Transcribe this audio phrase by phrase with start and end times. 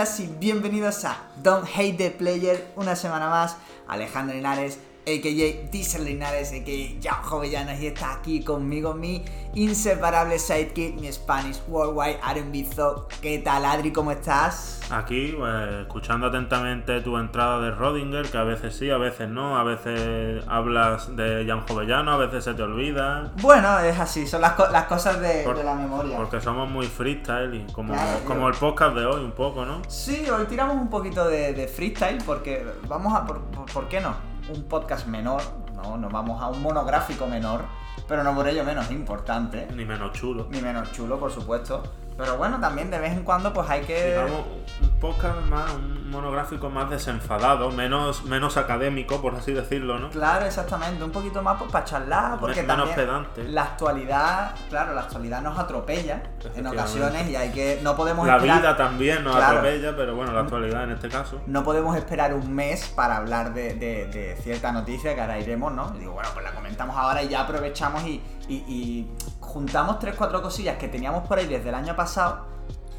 [0.00, 3.56] Y bienvenidos a Don't Hate the Player, una semana más.
[3.86, 5.70] Alejandro Linares, a.k.a.
[5.70, 7.00] Diesel Linares, a.k.a.
[7.02, 9.24] Jan Jovellanos y está aquí conmigo mi
[9.54, 13.08] inseparable sidekick, mi Spanish Worldwide R&B Thug.
[13.20, 13.92] ¿Qué tal Adri?
[13.92, 14.80] ¿Cómo estás?
[14.90, 19.56] Aquí, pues, escuchando atentamente tu entrada de Rodinger, que a veces sí, a veces no,
[19.58, 23.32] a veces hablas de Jan Jovellano, a veces se te olvida.
[23.40, 26.16] Bueno, es así, son las, co- las cosas de, Por- de la memoria.
[26.16, 29.80] Porque somos muy freestyle, y como, Claro, como el podcast de hoy, un poco, ¿no?
[29.88, 33.24] Sí, hoy tiramos un poquito de, de freestyle porque vamos a...
[33.26, 34.14] Por, por- ¿por qué no?
[34.48, 35.42] Un podcast menor,
[35.74, 35.96] ¿no?
[35.96, 37.64] Nos vamos a un monográfico menor,
[38.08, 39.68] pero no por ello menos importante.
[39.74, 40.48] Ni menos chulo.
[40.50, 41.82] Ni menos chulo, por supuesto.
[42.20, 44.08] Pero bueno, también de vez en cuando pues hay que...
[44.10, 44.44] Digamos,
[44.82, 50.10] un podcast más, un monográfico más desenfadado, menos, menos académico, por así decirlo, ¿no?
[50.10, 53.44] Claro, exactamente, un poquito más pues, para charlar, porque menos también pedante.
[53.48, 56.22] la actualidad, claro, la actualidad nos atropella
[56.54, 57.80] en ocasiones y hay que...
[57.82, 58.58] No podemos La esperar...
[58.60, 59.58] vida también nos Claro.
[59.58, 61.40] atropella, pero bueno, la actualidad en este caso.
[61.46, 65.72] no podemos esperar un mes para hablar de, de- de cierta noticia que ahora iremos,
[65.72, 65.92] ¿no?
[65.96, 68.22] Y digo, bueno, pues la comentamos ahora y ya aprovechamos y,
[68.54, 72.46] y- y juntamos tres, cuatro cosillas que teníamos por ahí desde el año pasado,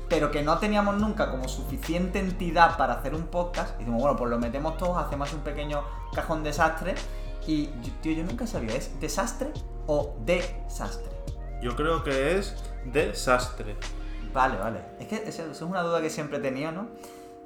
[0.10, 3.76] pero que no teníamos nunca como suficiente entidad para hacer un podcast.
[3.76, 6.96] Y decimos, bueno, pues lo metemos todos, hacemos un pequeño cajón desastre.
[7.48, 9.52] Y, yo- tío, yo nunca sabía, ¿es desastre
[9.88, 11.10] o desastre?
[11.62, 13.76] Yo creo que es desastre.
[14.34, 14.80] Vale, vale.
[15.00, 16.88] Es que eso, eso es una duda que siempre he tenido, ¿no?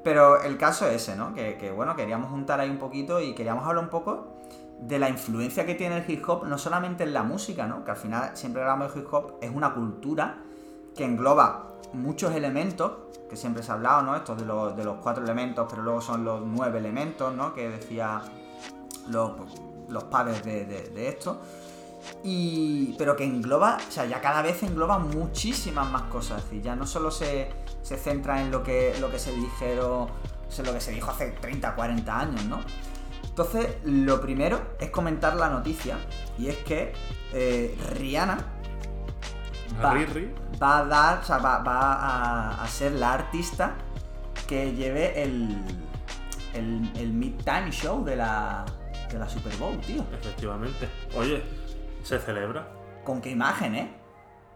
[0.04, 1.34] Pero el caso es ese, ¿no?
[1.34, 4.28] Que, que, bueno, queríamos juntar ahí un poquito y queríamos hablar un poco
[4.80, 7.84] de la influencia que tiene el hip hop, no solamente en la música, ¿no?
[7.84, 10.44] Que al final siempre hablamos de hip hop, es una cultura
[10.96, 12.92] que engloba muchos elementos,
[13.30, 14.16] que siempre se ha hablado, ¿no?
[14.16, 17.54] Estos de los, de los cuatro elementos, pero luego son los nueve elementos, ¿no?
[17.54, 18.22] Que decía
[19.08, 19.32] los,
[19.90, 21.40] los padres de, de- esto.
[22.24, 26.40] Y, pero que engloba, o sea, ya cada vez engloba muchísimas más cosas.
[26.40, 27.50] Es decir, ya no solo se,
[27.82, 30.08] se centra en lo que, lo que se dijeron,
[30.64, 32.60] lo que se dijo hace 30, 40 años, ¿no?
[33.38, 35.98] Entonces, lo primero es comentar la noticia,
[36.38, 36.94] y es que
[37.34, 38.38] eh, Rihanna
[39.84, 43.76] va, a dar, o sea, va, va a, a ser la artista
[44.48, 45.50] que lleve el,
[46.54, 48.64] el, el Midtime Show de la,
[49.12, 50.06] de la Super Bowl, tío.
[50.14, 50.88] Efectivamente.
[51.18, 51.44] Oye,
[52.04, 52.70] se celebra.
[53.04, 53.92] ¿Con qué imagen, eh?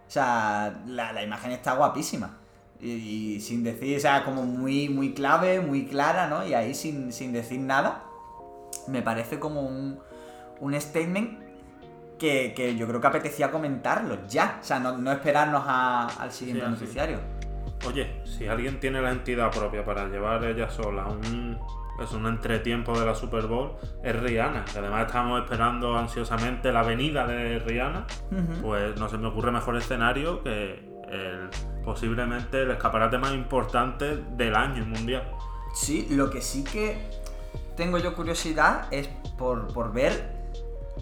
[0.07, 2.37] O sea, la, la imagen está guapísima.
[2.79, 6.47] Y, y sin decir, o sea, como muy, muy clave, muy clara, ¿no?
[6.47, 8.05] Y ahí sin, sin decir nada,
[8.87, 9.99] me parece como un,
[10.59, 11.39] un statement
[12.17, 14.57] que, que yo creo que apetecía comentarlo ya.
[14.61, 17.19] O sea, no, no esperarnos a- al siguiente Sí, noticiario.
[17.87, 21.57] Oye, si alguien tiene la entidad propia para llevar ella sola un,
[22.03, 23.71] es un entretiempo de la Super Bowl,
[24.03, 24.65] es Rihanna.
[24.65, 28.05] Que además estamos esperando ansiosamente la venida de Rihanna.
[28.61, 30.73] Pues no se me ocurre mejor escenario que
[31.09, 31.49] el,
[31.85, 35.23] posiblemente el escaparate más importante del año mundial.
[35.73, 37.09] Sí, lo que sí que
[37.79, 39.07] tengo yo curiosidad es
[39.37, 40.37] por, por ver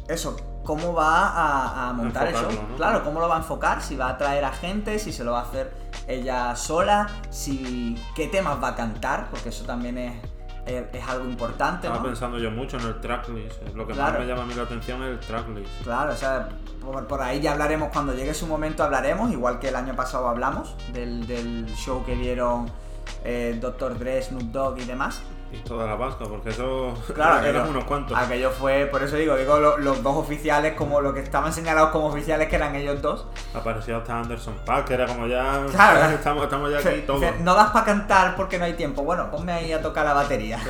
[0.07, 2.77] eso, cómo va a, a montar ¿no?
[2.77, 5.31] Claro, cómo lo va a enfocar, si va a traer a gente, si se lo
[5.33, 5.73] va a hacer
[6.07, 10.13] ella sola, si qué temas va a cantar, porque eso también es,
[10.65, 12.09] es, es algo importante, Estaba ¿no?
[12.09, 13.61] pensando yo mucho en el tracklist.
[13.75, 14.13] Lo que Claro.
[14.13, 15.83] más me llama a mí la atención es el tracklist.
[15.83, 16.47] Claro, o sea,
[16.81, 20.29] por, por ahí ya hablaremos, cuando llegue su momento hablaremos, igual que el año pasado
[20.29, 22.69] hablamos del, del show que dieron
[23.25, 23.97] eh, Dr.
[23.99, 25.21] Dre, Snoop Dogg y demás.
[25.51, 28.17] Y toda la vasca, porque eso Claro, eran aquello- unos cuantos.
[28.17, 31.91] Aquello fue, por eso digo, digo lo- los dos oficiales, como lo que estaban señalados
[31.91, 33.25] como oficiales, que eran ellos dos.
[33.53, 35.65] Apareció hasta Anderson Paak, que era como ya.
[35.71, 36.09] Claro.
[36.15, 37.23] estamos, estamos ya aquí todos.
[37.39, 39.03] no das para cantar porque no hay tiempo.
[39.03, 40.59] Bueno, ponme ahí a tocar la batería.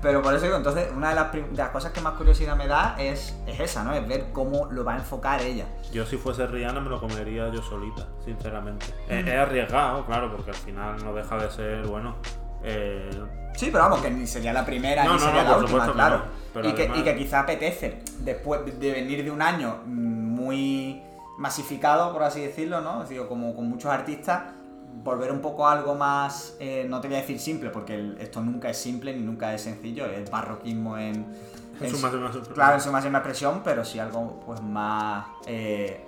[0.00, 2.54] Pero por eso digo, entonces, una de las, prim- de las cosas que más curiosidad
[2.54, 3.92] me da es, es esa, ¿no?
[3.92, 5.64] Es ver cómo lo va a enfocar ella.
[5.92, 8.86] Yo si fuese Rihanna me lo comería yo solita, sinceramente.
[9.08, 9.28] Es, Mm.
[9.28, 12.14] es arriesgado, claro, porque al final no deja de ser, bueno.
[12.62, 13.10] Eh,
[13.54, 15.68] Sí, pero vamos, que ni sería la primera No, ni no, sería no, la última,
[15.70, 16.22] supuesto claro.
[16.54, 19.90] pero y, que, y que quizá apetece, después de venir de un año mm,
[20.34, 21.02] muy
[21.38, 23.02] masificado, por así decirlo, ¿no?
[23.02, 24.42] Es decir, como con muchos artistas,
[25.02, 28.18] volver un poco a algo más, eh, no te voy a decir simple, porque el-
[28.20, 31.14] esto nunca es simple ni nunca es sencillo, es barroquismo en...
[31.80, 35.26] en en su máxima super- Claro, en su máxima expresión, pero sí algo pues más
[35.46, 36.04] eh,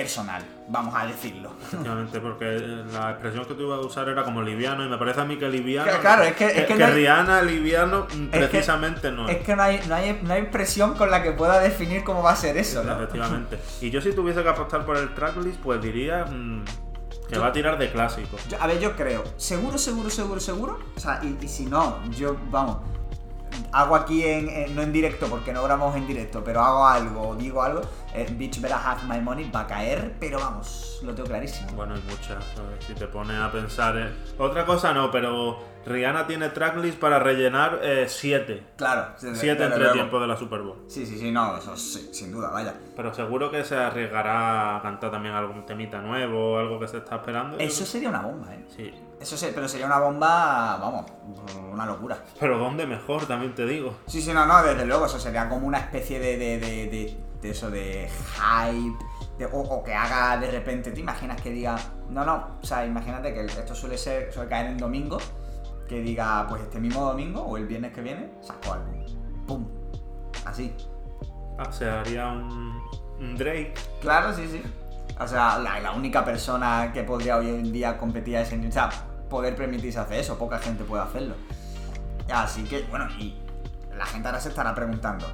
[0.00, 1.52] personal, vamos a decirlo.
[1.62, 2.44] Efectivamente, porque
[2.92, 5.38] la expresión que tú ibas a usar era como liviano, y me parece a mí
[5.38, 5.90] que liviano.
[5.90, 9.38] Que- claro, es que- es que no hay- Rihanna, liviano, Es que- precisamente no Es
[9.38, 12.32] que no hay, no, hay, no hay expresión con la que pueda definir cómo va
[12.32, 12.92] a ser eso, ¿no?
[12.94, 13.58] Efectivamente.
[13.80, 16.64] Y yo si tuviese que apostar por el tracklist, pues diría mm,
[17.28, 18.36] que Yo- va a tirar de clásico.
[18.50, 20.78] Yo- a ver, yo creo, seguro, seguro, seguro, seguro.
[20.94, 22.78] O sea, y, y si no, yo, vamos,
[23.72, 27.62] hago aquí en, no en directo porque no grabamos en directo, pero hago algo, digo
[27.62, 27.80] algo.
[28.14, 31.70] eh, Bitch Better Have My Money va a caer, pero vamos, lo tengo clarísimo.
[31.72, 32.44] Bueno, hay muchas.
[32.86, 33.96] Si te pones a pensar.
[33.96, 38.62] eh, Otra cosa no, pero Rihanna tiene tracklist para rellenar 7.
[38.76, 40.84] Claro, desde- 7 desde entre tiempos de la Super Bowl.
[40.88, 42.74] Sí, sí, sí, no, eso sí, sin duda, vaya.
[42.96, 47.16] Pero seguro que se arriesgará a cantar también algún temita nuevo, algo que se está
[47.16, 47.56] esperando.
[47.58, 48.64] Eso sería una bomba, ¿eh?
[48.76, 48.92] Sí.
[49.20, 51.06] Eso sí, pero sería una bomba, vamos,
[51.72, 52.18] una locura.
[52.38, 53.24] Pero ¿dónde mejor?
[53.26, 53.96] También te digo.
[54.06, 57.16] Sí, sí, no, no, desde luego, eso sería como una especie de, de, de, de-
[57.40, 58.96] de eso, de hype,
[59.38, 61.76] de- o, o que haga de repente, ¿te imaginas que diga,
[62.10, 65.18] no, no, o sea, imagínate que esto suele ser, suele caer en domingo,
[65.86, 69.04] que diga, pues este mismo domingo o el viernes que viene, saco álbum,
[69.46, 69.66] pum,
[70.44, 70.74] así.
[71.58, 72.82] Ah, se haría un,
[73.18, 73.74] un Drake.
[74.00, 74.62] Claro, sí, sí.
[75.18, 78.70] O sea, la, la única persona que podría hoy en día competir a ese nivel,
[78.70, 78.90] o sea,
[79.30, 81.34] poder permitirse hacer eso, poca gente puede hacerlo.
[82.32, 83.36] Así que, bueno, y
[83.96, 85.26] la gente ahora se estará preguntando,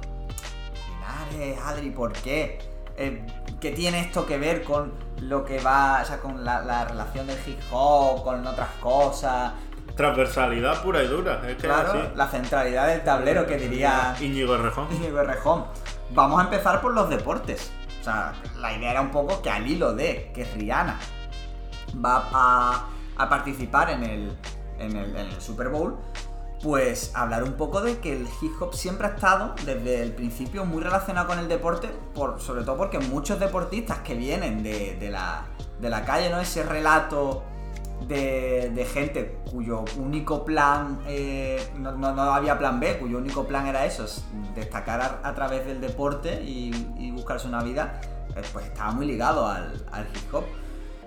[0.87, 2.59] Linares, Adri, ¿por qué?
[2.95, 3.25] Eh,
[3.59, 7.27] ¿Qué tiene esto que ver con lo que va, o sea, con la, la relación
[7.27, 9.53] del hip hop, con otras cosas?
[9.95, 11.41] Transversalidad pura y dura.
[11.47, 11.99] Es que Claro, así.
[12.15, 14.87] la centralidad del tablero que diría Íñigo Errejón.
[14.91, 15.65] Íñigo Errejón.
[16.11, 17.71] Vamos a empezar por los deportes.
[18.01, 20.99] O sea, la idea era un poco que al hilo de que Rihanna
[22.03, 22.87] va a,
[23.17, 24.37] a participar en el,
[24.79, 25.97] en, el, en el Super Bowl,
[26.61, 30.65] pues hablar un poco de que el hip hop siempre ha estado desde el principio
[30.65, 35.09] muy relacionado con el deporte, por, sobre todo porque muchos deportistas que vienen de, de
[35.11, 35.45] la,
[35.79, 36.39] de la calle, ¿no?
[36.39, 37.43] Ese relato
[38.07, 43.45] de, de gente cuyo único plan, eh, no, no- no había plan B, cuyo único
[43.45, 44.23] plan era eso, es
[44.55, 48.01] destacar a, a través del deporte y, y buscarse una vida,
[48.35, 50.43] eh, pues estaba muy ligado al, al hip hop.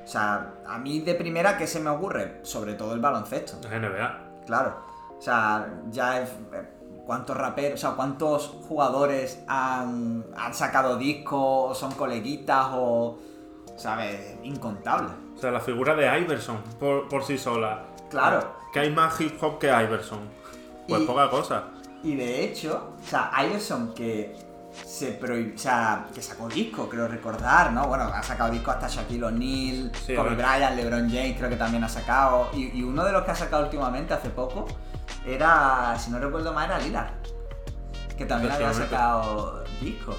[0.04, 2.40] O sea, a mí de primera, ¿qué se me ocurre?
[2.42, 3.56] Sobre todo el baloncesto.
[3.68, 4.42] NBA.
[4.46, 4.76] Claro.
[5.18, 6.68] O sea, ya es- eh,
[7.04, 13.18] cuántos raperos, o sea, cuántos jugadores han, han sacado discos, o son coleguitas, o.
[13.76, 14.36] ¿Sabes?
[14.44, 15.08] Incontable.
[15.36, 17.82] O sea, la figura de Iverson por, por sí sola.
[18.10, 18.56] Claro.
[18.72, 20.20] Que hay más hip hop que Iverson.
[20.88, 21.64] Pues Y- poca cosa.
[22.02, 24.34] Y de hecho, o sea, Iverson que
[24.72, 27.86] se prohib- o sea, que sacó disco, creo recordar, ¿no?
[27.88, 30.34] Bueno, ha sacado disco hasta Shaquille O'Neal, Sí, Kobe.
[30.36, 32.50] Bryant, LeBron James, creo que también ha sacado.
[32.54, 34.66] Y, y uno de los que ha sacado últimamente, hace poco,
[35.26, 37.10] era, si no recuerdo mal, era Lillard.
[38.16, 40.14] Que también había sacado disco.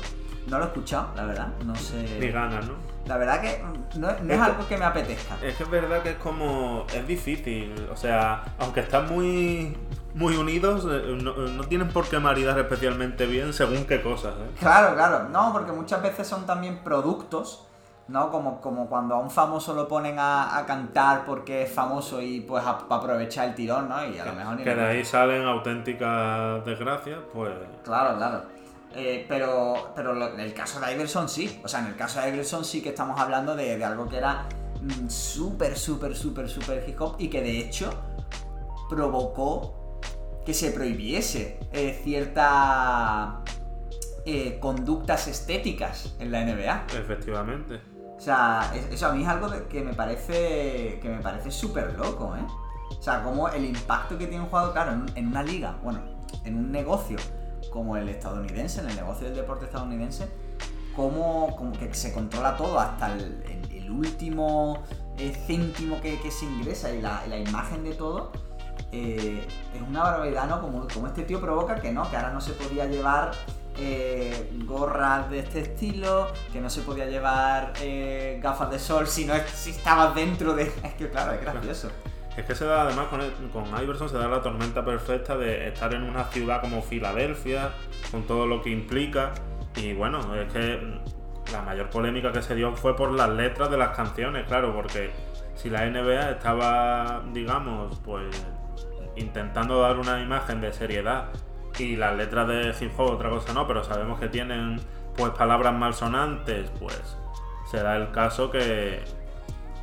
[0.47, 2.17] No lo he escuchado, la verdad, no sé.
[2.19, 2.73] Ni ganas, ¿no?
[3.07, 3.63] La verdad que
[3.97, 5.35] no, no es algo que me apetezca.
[5.41, 6.85] Es que es verdad que es como.
[6.93, 7.87] Es difícil.
[7.91, 9.77] O sea, aunque están muy.
[10.13, 14.51] Muy unidos, eh, no, no tienen por qué maridar especialmente bien según qué cosas, ¿eh?
[14.59, 15.29] Claro, claro.
[15.29, 17.67] No, porque muchas veces son también productos,
[18.07, 18.31] ¿no?
[18.31, 22.41] Como, como cuando a un famoso lo ponen a, a cantar porque es famoso y
[22.41, 24.03] pues a, aprovechar el tirón, ¿no?
[24.07, 27.53] Y a lo mejor ni Que de ahí salen auténticas desgracias, pues.
[27.83, 28.56] Claro, claro.
[28.95, 31.59] Eh, pero pero lo- en el caso de Iverson sí.
[31.63, 34.17] O sea, en el caso de Iverson sí que estamos hablando de, de algo que
[34.17, 34.47] era
[34.81, 37.89] mm, súper, súper, súper, súper hip hop y que de hecho
[38.89, 39.99] provocó
[40.45, 43.41] que se prohibiese eh, cierta
[44.25, 46.85] eh, conductas estéticas en la NBA.
[46.97, 47.81] Efectivamente.
[48.17, 51.93] O sea, es- eso a mí es algo que me parece que me parece súper
[51.97, 52.45] loco, ¿eh?
[52.97, 55.99] O sea, como el impacto que tiene un jugador, claro, en una liga, bueno,
[56.45, 57.17] en un negocio
[57.71, 60.27] como el estadounidense, en el negocio del deporte estadounidense,
[60.95, 63.43] como, que se controla todo hasta el,
[63.89, 64.83] último
[65.17, 68.31] eh, céntimo que, se ingresa y la, imagen de todo.
[68.91, 70.61] eh, es una barbaridad, ¿no?
[70.61, 73.31] Como, este tío provoca que no, que ahora no se podía llevar
[73.77, 77.73] eh, gorras de este estilo, que no se podía llevar
[78.41, 80.63] gafas de sol si no estabas dentro de.
[80.83, 81.89] Es que claro, es gracioso.
[82.37, 85.93] Es que se da, además, con, con Iverson se da la tormenta perfecta de estar
[85.93, 87.71] en una ciudad como Filadelfia,
[88.11, 89.33] con todo lo que implica.
[89.75, 90.79] Y bueno, es que
[91.51, 95.09] la mayor polémica que se dio fue por las letras de las canciones, claro, porque
[95.55, 98.25] si la NBA estaba, digamos, pues
[99.15, 101.29] intentando dar una imagen de seriedad
[101.79, 104.79] y las letras de hip hop otra cosa no, pero sabemos que tienen
[105.15, 107.17] pues palabras malsonantes, pues
[107.71, 109.03] se da el caso que,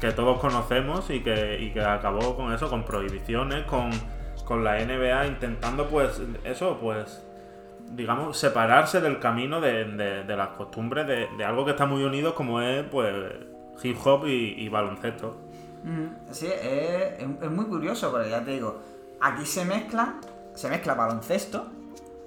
[0.04, 3.90] que todos conocemos y que, acabó con eso, con prohibiciones, con,
[4.62, 7.24] la NBA intentando pues eso, pues
[7.90, 12.84] digamos, separarse del camino de, las costumbres de, algo que está muy unido como es
[12.84, 13.14] pues
[13.82, 15.38] hip hop y, baloncesto.
[16.30, 18.82] Sí, es, muy curioso, porque ya te digo,
[19.22, 20.16] aquí se mezcla,
[20.54, 21.66] se mezcla baloncesto,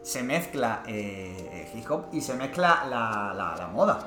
[0.02, 4.00] se mezcla eh, hip hop y se mezcla la, moda.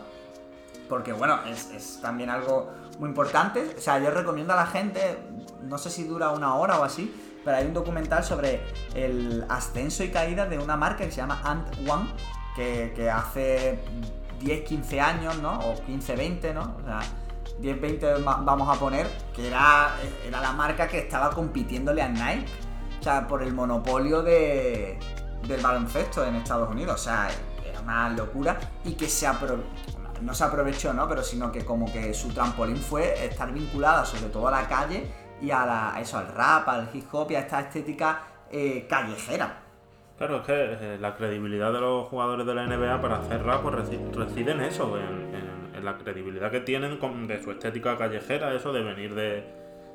[0.89, 3.75] Porque bueno, es también algo muy importante.
[3.77, 5.19] O sea, yo recomiendo a la gente,
[5.63, 7.13] no sé si dura una hora o así,
[7.45, 8.61] pero hay un documental sobre
[8.95, 12.11] el ascenso y caída de una marca que se llama Ant One,
[12.55, 13.81] que, hace
[14.39, 15.59] 10, 15 años, ¿no?
[15.61, 16.77] O 15, 20, ¿no?
[16.79, 17.01] O sea,
[17.59, 22.45] 10, 20 vamos a poner, que era, era la marca que estaba compitiéndole a Nike.
[23.01, 24.99] O sea, por el monopolio de,
[25.49, 27.01] del baloncesto en Estados Unidos.
[27.01, 27.31] O sea,
[27.67, 29.27] era una locura y que se
[30.23, 31.09] no se aprovechó, ¿no?
[31.09, 35.07] Pero sino que como que su trampolín fue estar vinculada sobre todo a la calle
[35.41, 39.63] y a, la, eso, al rap, al hip hop y a esta estética eh, callejera.
[40.19, 43.63] Claro, es que eh, la credibilidad de los jugadores de la NBA para hacer rap
[43.63, 43.75] pues,
[44.15, 45.31] reside en eso, en,
[45.83, 49.43] la credibilidad que tienen de su estética callejera, eso de venir de,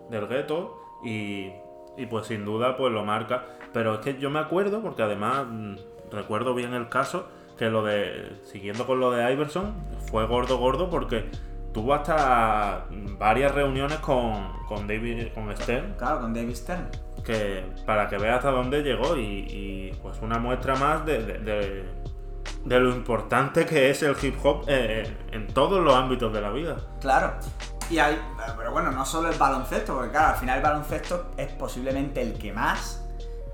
[0.10, 1.52] del gueto y,
[1.96, 3.46] y, pues sin duda pues lo marca.
[3.72, 5.76] Pero es que yo me acuerdo, porque además mm,
[6.12, 9.74] recuerdo bien el caso, que lo de, siguiendo con lo de Iverson,
[10.10, 11.30] fue gordo gordo porque
[11.74, 12.86] tuvo hasta
[13.18, 15.96] varias reuniones con, con David, con Stern.
[15.98, 16.90] Claro, con David Stern
[17.26, 21.84] que para que vea hasta dónde llegó y, pues una muestra más de,
[22.66, 26.78] lo importante que es el hip hop eh, en todos los ámbitos de la vida.
[27.02, 27.34] Claro.
[27.90, 28.20] Y hay,
[28.58, 32.34] pero bueno, no solo el baloncesto, porque claro, al final el baloncesto es posiblemente el
[32.38, 33.04] que más,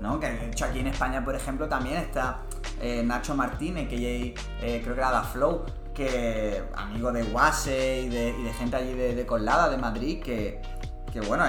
[0.00, 0.18] ¿no?
[0.18, 2.38] Que de hecho aquí en España, por ejemplo, también está
[2.80, 5.64] eh, Nacho Martínez, que eh, creo que era Da Flow,
[5.94, 10.60] que amigo de Wase y de, gente allí de, de Colada, de Madrid, que,
[11.12, 11.44] que bueno,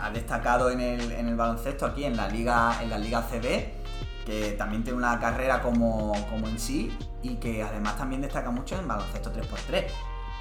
[0.00, 4.84] ha destacado en el, baloncesto aquí en la liga, en la liga CB, que también
[4.84, 6.14] tiene una carrera como,
[6.46, 9.86] en sí y que además también destaca mucho en baloncesto 3x3.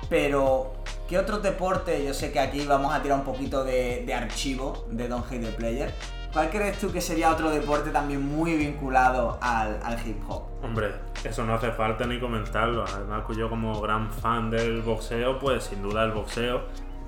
[0.09, 0.75] Pero,
[1.09, 2.05] ¿qué otro deporte?
[2.05, 5.51] Yo sé que aquí vamos a tirar un poquito de, archivo de Don't Hate the
[5.53, 5.93] Player.
[6.37, 10.43] ¿Cuál crees tú que sería otro deporte también muy vinculado al, hip hop?
[10.61, 10.91] Hombre,
[11.23, 12.85] eso no hace falta ni comentarlo.
[12.87, 16.61] Además, yo como gran fan del boxeo, pues sin duda el boxeo.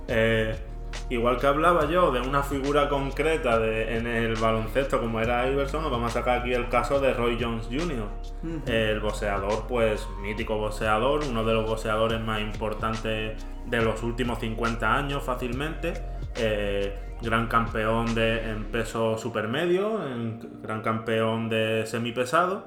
[0.08, 0.58] Eh,
[1.10, 5.84] Igual que hablaba yo de una figura concreta de, en el baloncesto como era Iverson,
[5.84, 8.08] vamos a sacar aquí el caso de Roy Jones Jr.,
[8.66, 14.96] el boxeador, pues mítico boxeador, uno de los boxeadores más importantes de los últimos 50
[14.96, 15.94] años fácilmente,
[16.36, 20.00] eh, gran campeón de, en peso supermedio,
[20.62, 22.64] gran campeón de semipesado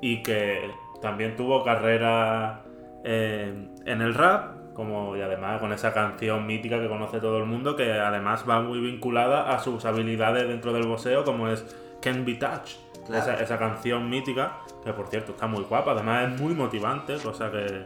[0.00, 0.70] y que
[1.00, 2.62] también tuvo carrera
[3.04, 7.46] eh, en el rap como y además con esa canción mítica que conoce todo el
[7.46, 11.64] mundo, que además va muy vinculada a sus habilidades dentro del boxeo, como es
[12.02, 12.76] Can Be Touch.
[13.08, 17.84] Esa, canción mítica, que por cierto está muy guapa, además es muy motivante, cosa que,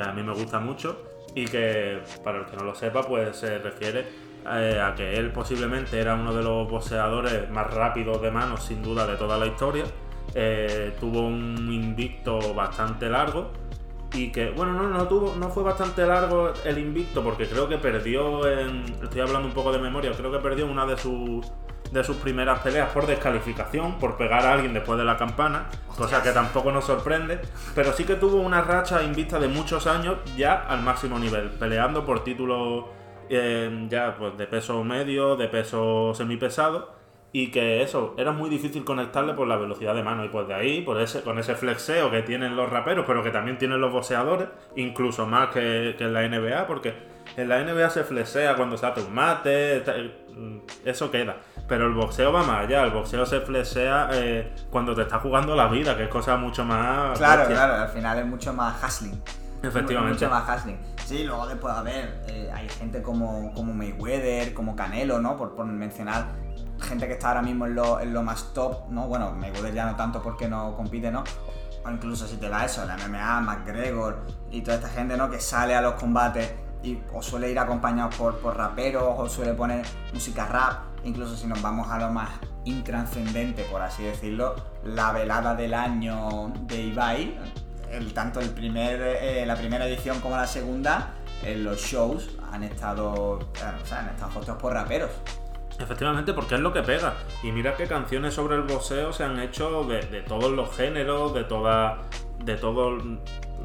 [0.00, 1.02] a mí me gusta mucho
[1.34, 4.04] y que para el que no lo sepa, pues se refiere
[4.50, 8.82] eh, a que él posiblemente era uno de los boxeadores más rápidos de manos, sin
[8.82, 9.84] duda, de toda la historia.
[10.34, 13.50] Eh, tuvo un invicto bastante largo
[14.14, 17.78] y que, bueno, no, no, tuvo, no fue bastante largo el invicto porque creo que
[17.78, 21.50] perdió en, estoy hablando un poco de memoria, creo que perdió una de sus
[21.92, 26.22] de sus primeras peleas por descalificación, por pegar a alguien después de la campana, cosa
[26.22, 27.38] que tampoco nos sorprende,
[27.74, 32.06] pero sí que tuvo una racha invicta de muchos años ya al máximo nivel, peleando
[32.06, 32.86] por títulos
[33.32, 37.02] eh, ya pues de peso medio, de peso semipesado
[37.34, 40.24] y que eso, era muy difícil conectarle por la velocidad de mano.
[40.24, 43.30] Y pues de ahí, por ese, con ese flexeo que tienen los raperos, pero que
[43.30, 46.92] también tienen los boxeadores, incluso más que, en la NBA, porque
[47.36, 49.82] en la NBA se flexea cuando se hace un mate,
[50.36, 51.36] mm, eso queda.
[51.66, 55.56] Pero el boxeo va más allá, el boxeo se flexea eh, cuando te está jugando
[55.56, 57.16] la vida, que es cosa mucho más...
[57.18, 59.18] Claro, claro, al final es mucho más hustling.
[59.62, 60.14] Efectivamente.
[60.14, 60.78] Mucho más hustling.
[61.04, 65.36] Sí, luego después, a ver, eh, hay gente como, como Mayweather, como Canelo, ¿no?
[65.36, 66.26] Por, por mencionar
[66.80, 69.06] gente que está ahora mismo en lo, en lo más top, ¿no?
[69.06, 71.24] Bueno, Mayweather ya no tanto porque no compite, ¿no?
[71.84, 75.30] O incluso si te va eso, la MMA, McGregor y toda esta gente, ¿no?
[75.30, 76.52] Que sale a los combates
[76.82, 80.92] y o suele ir acompañados por, por raperos o suele poner música rap.
[81.04, 82.30] Incluso si nos vamos a lo más
[82.64, 84.54] intranscendente, por así decirlo,
[84.84, 87.38] la velada del año de Ibai,
[87.92, 92.64] el, tanto el primer, eh, la primera edición como la segunda, en los shows han
[92.64, 95.10] estado, eh, o sea, han estado por raperos.
[95.78, 97.14] Efectivamente, porque es lo que pega.
[97.42, 101.44] Y mira qué canciones sobre el boxeo se han hecho de, todos los géneros, de
[101.44, 101.98] todas
[102.44, 103.02] de todas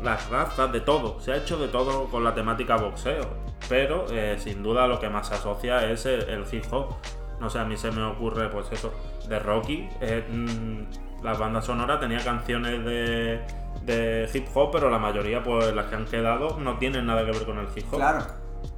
[0.03, 1.19] las razas, de todo.
[1.19, 3.47] Se ha hecho de todo con la temática boxeo.
[3.67, 6.95] Pero eh, sin duda lo que más se asocia es el, hip hop.
[7.39, 8.93] No sé, a mí se me ocurre, pues eso,
[9.27, 9.89] de Rocky.
[10.01, 13.41] Eh, mm, la banda sonora tenía canciones de,
[13.83, 17.31] de hip hop, pero la mayoría, pues las que han quedado, no tienen nada que
[17.31, 17.97] ver con el hip hop.
[17.97, 18.25] Claro.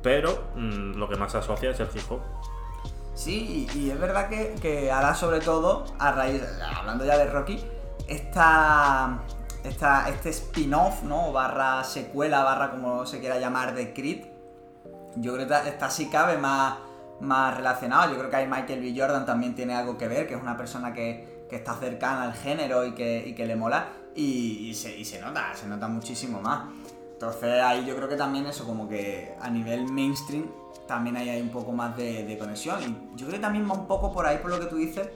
[0.02, 2.22] Pero mm, lo que más se asocia es el hip hop.
[3.14, 6.42] Sí, y, es verdad que, ahora sobre todo, a raíz,
[6.78, 7.62] hablando ya de Rocky,
[8.08, 9.20] esta,
[9.64, 11.34] esta, este spin-off, ¿no?
[11.34, 14.26] Barra secuela, barra como se quiera llamar, de Creed,
[15.18, 16.76] yo creo que está sí cabe más,
[17.20, 18.12] más relacionado.
[18.12, 18.94] Yo creo que ahí Michael B.
[18.98, 22.86] Jordan también tiene algo que ver, que es una persona que, está cercana al género
[22.86, 26.70] y que, le mola, y, se, y se nota, se nota muchísimo más.
[27.14, 30.46] Entonces ahí yo creo que también eso, como que a nivel mainstream
[30.88, 32.80] también hay, hay un poco más de, de conexión.
[32.82, 35.10] Y yo creo que también va un poco por ahí por lo que tú dices.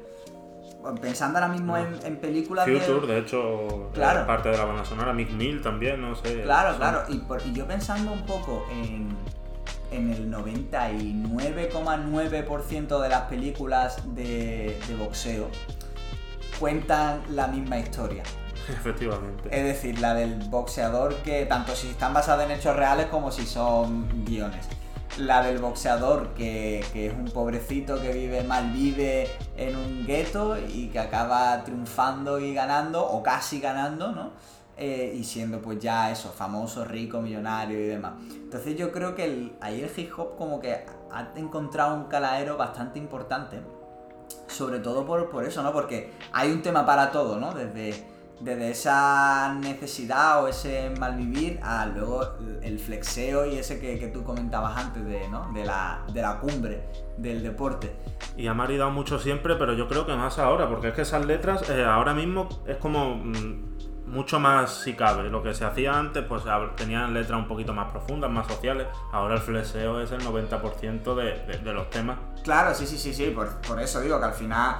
[1.01, 4.19] Pensando ahora mismo en, en películas de- Future, de hecho, Claro.
[4.21, 5.13] es parte de la banda sonora.
[5.13, 6.41] Mick Mill también, no sé.
[6.41, 7.03] Claro, son- claro.
[7.07, 9.07] Y, por- y yo pensando un poco en,
[9.91, 15.47] en el 99,9% de las películas de, de boxeo
[16.63, 18.23] cuentan la misma historia.
[18.69, 19.49] Efectivamente.
[19.51, 23.45] Es decir, la del boxeador que tanto si están basadas en hechos reales como si
[23.45, 24.65] son guiones.
[25.17, 30.55] La del boxeador que, que es un pobrecito que vive mal vive en un gueto
[30.57, 34.31] y que acaba triunfando y ganando, o casi ganando, ¿no?
[34.77, 38.13] Eh, y siendo pues ya eso, famoso, rico, millonario y demás.
[38.31, 42.55] Entonces yo creo que el- ahí el hip hop como que ha encontrado un caladero
[42.55, 43.59] bastante importante.
[44.53, 45.73] Sobre todo por, por eso, ¿no?
[45.73, 47.53] Porque hay un tema para todo, ¿no?
[47.53, 48.05] Desde,
[48.39, 54.23] desde esa necesidad o ese malvivir a luego el flexeo y ese que, que tú
[54.23, 55.51] comentabas antes de, ¿no?
[55.53, 56.83] de, la, de la cumbre
[57.17, 57.95] del deporte.
[58.35, 61.25] Y ha maridado mucho siempre, pero yo creo que más ahora, porque es que esas
[61.25, 63.72] letras eh, ahora mismo es como mm,
[64.05, 65.29] mucho más si cabe.
[65.29, 66.43] Lo que se hacía antes, pues
[66.75, 68.87] tenían letras un poquito más profundas, más sociales.
[69.11, 72.17] Ahora el flexeo es el 90% de, de- de los temas.
[72.43, 74.75] Claro, sí, sí, sí, sí, por, por eso digo que al final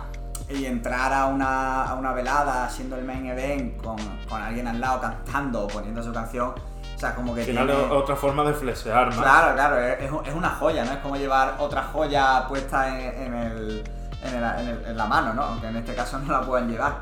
[0.49, 3.95] y entrar a una, a una velada siendo el main event con,
[4.27, 6.49] con alguien al lado cantando o poniendo su canción,
[6.95, 9.17] o sea, como que Al final tiene- es otra forma de flexear más.
[9.19, 10.91] Claro, claro, es, es un- es una joya, ¿no?
[10.91, 13.83] Es como llevar otra joya puesta en, en el-
[14.21, 15.43] en el- en el- en la mano, ¿no?
[15.43, 16.97] Aunque en este caso no la puedan llevar.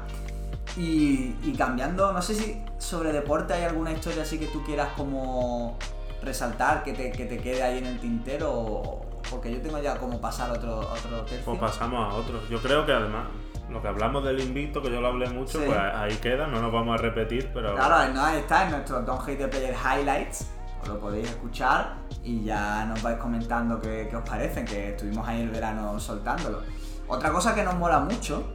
[0.77, 4.89] Y, y cambiando, no sé si sobre deporte hay alguna historia así que tú quieras
[4.95, 5.77] como
[6.23, 9.97] resaltar, que te, que te quede ahí en el tintero, o- porque yo tengo ya
[9.97, 11.45] como pasar otro, otro tercio.
[11.45, 12.47] Pues pasamos a otros.
[12.49, 13.27] Yo creo que además,
[13.69, 15.65] lo que hablamos del invicto, que yo lo hablé mucho, Sí.
[15.65, 19.01] pues ahí queda, no nos vamos a repetir, pero Claro, no, ahí está en nuestro
[19.01, 20.47] Don't Hate the Player Highlights.
[20.81, 25.27] Os lo podéis escuchar y ya nos vais comentando qué, qué os parecen, que estuvimos
[25.27, 26.61] ahí el verano soltándolo.
[27.07, 28.51] Otra cosa que nos mola mucho,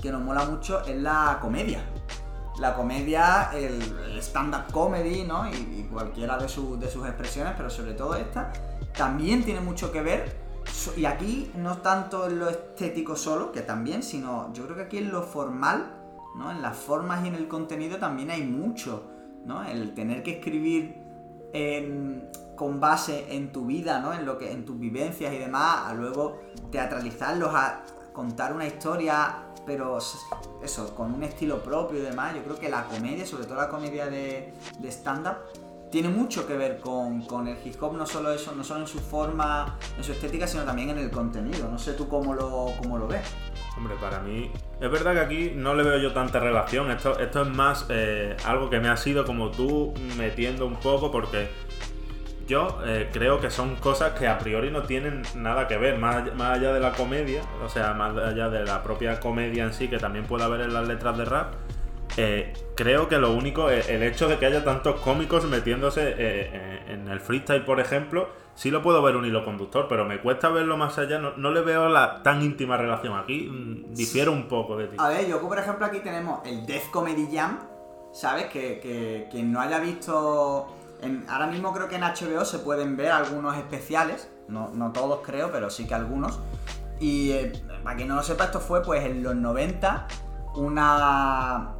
[0.00, 1.80] que nos mola mucho es la comedia.
[2.58, 3.80] La comedia, el,
[4.20, 5.48] stand-up comedy, ¿no?
[5.48, 8.52] Y, cualquiera de, de sus expresiones, pero sobre todo esta,
[8.96, 10.36] también tiene mucho que ver.
[10.96, 14.98] Y aquí no tanto en lo estético solo, que también, sino yo creo que aquí
[14.98, 15.94] en lo formal,
[16.36, 16.50] ¿no?
[16.50, 19.10] En las formas y en el contenido también hay mucho,
[19.44, 19.64] ¿no?
[19.64, 21.08] El tener que escribir
[22.56, 24.12] con base en tu vida, ¿no?
[24.12, 29.44] En lo que, en tus vivencias y demás, a luego teatralizarlos, a contar una historia,
[29.68, 32.34] pero eso, con un estilo propio y demás.
[32.34, 34.54] Yo creo que la comedia, sobre todo la comedia de,
[34.84, 35.36] stand-up,
[35.90, 38.86] tiene mucho que ver con, con el hip hop, no solo eso, no solo en
[38.86, 41.68] su forma, en su estética, sino también en el contenido.
[41.68, 43.26] No sé tú cómo lo, cómo lo ves.
[43.76, 44.50] Hombre, para mí.
[44.80, 46.90] Es verdad que aquí no le veo yo tanta relación.
[46.90, 51.10] Esto, esto es más eh, algo que me ha sido como tú metiendo un poco,
[51.10, 51.48] porque
[52.48, 56.16] yo eh, creo que son cosas que a priori no tienen nada que ver, más,
[56.16, 59.72] allá- más allá de la comedia, o sea, más allá de la propia comedia en
[59.72, 61.54] sí, que también puede haber en las letras de rap.
[62.16, 67.06] eh, creo que lo único, el hecho de que haya tantos cómicos metiéndose eh, en
[67.06, 70.76] el freestyle, por ejemplo, sí lo puedo ver un hilo conductor, pero me cuesta verlo
[70.76, 73.16] más allá, no, no le veo la tan íntima relación.
[73.16, 74.96] Aquí mm, difiero un poco de ti.
[74.98, 77.60] A ver, yo por ejemplo aquí tenemos el Death Comedy Jam,
[78.12, 78.46] ¿sabes?
[78.46, 80.74] Que, que quien no haya visto...
[81.28, 85.70] ahora mismo creo que en HBO se pueden ver algunos especiales, no, todos creo, pero
[85.70, 86.40] sí que algunos.
[87.00, 87.52] Y eh,
[87.84, 90.08] para quien no lo sepa, esto fue pues en los 90
[90.56, 91.74] una,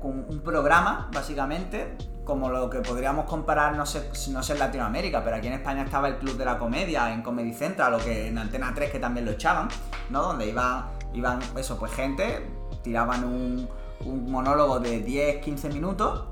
[0.00, 5.22] con un programa, básicamente, como lo que podríamos comparar, no sé, no sé en Latinoamérica,
[5.22, 8.28] pero aquí en España estaba el Club de la Comedia, en Comedy Central, o que
[8.28, 9.68] en Antena 3 que también lo echaban,
[10.10, 10.22] ¿no?
[10.22, 12.46] Donde iban, iban eso, pues gente,
[12.82, 13.68] tiraban un,
[14.04, 16.24] un monólogo de 10, 15 minutos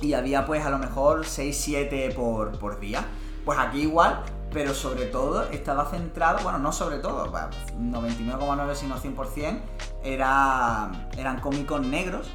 [0.00, 3.04] y había pues a lo mejor 6, 7 por, por día.
[3.44, 8.96] Pues aquí igual, pero sobre todo estaba centrado, bueno, no sobre todo, va, 99,9 sino
[8.96, 9.58] 100%,
[10.02, 12.30] era, eran cómicos negros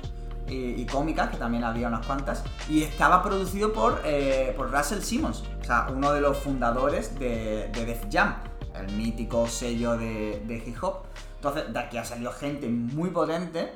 [0.48, 5.02] y, y cómicas, que también había unas cuantas, y estaba producido por, eh, por Russell
[5.02, 8.36] Simmons, o sea, uno de los fundadores de, de Def Jam,
[8.76, 11.04] el mítico sello de, de hip hop.
[11.36, 13.72] Entonces, de aquí ha salido gente muy potente,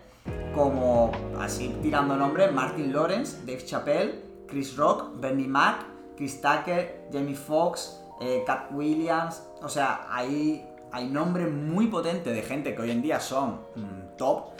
[0.53, 7.36] como así tirando nombres, Martin Lawrence, Dave Chappelle, Chris Rock, Bernie Mac, Chris Tucker, Jamie
[7.36, 12.91] Foxx, eh, Cat Williams, o sea, hay, hay nombres muy potentes de gente que hoy
[12.91, 14.51] en día son mm, top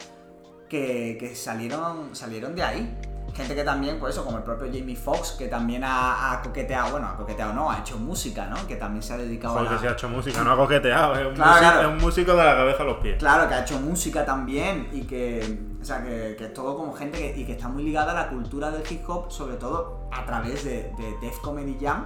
[0.68, 2.98] que, que salieron, salieron de ahí.
[3.34, 7.08] Gente que también, pues eso, como el propio Jamie Foxx, que también ha, coqueteado, bueno,
[7.08, 8.68] ha coqueteado no, ha hecho música, ¿no?
[8.68, 9.80] Que también se ha dedicado a la...
[9.80, 12.56] se ha hecho música, no ha coqueteado, es un, músico, es un, músico, de la
[12.56, 13.18] cabeza a los pies.
[13.18, 17.18] Claro, que ha hecho música también y que, o sea, que, es todo como gente
[17.18, 20.26] que, y que está muy ligada a la cultura del hip hop, sobre todo a
[20.26, 22.06] través de, de Def Comedy Jam,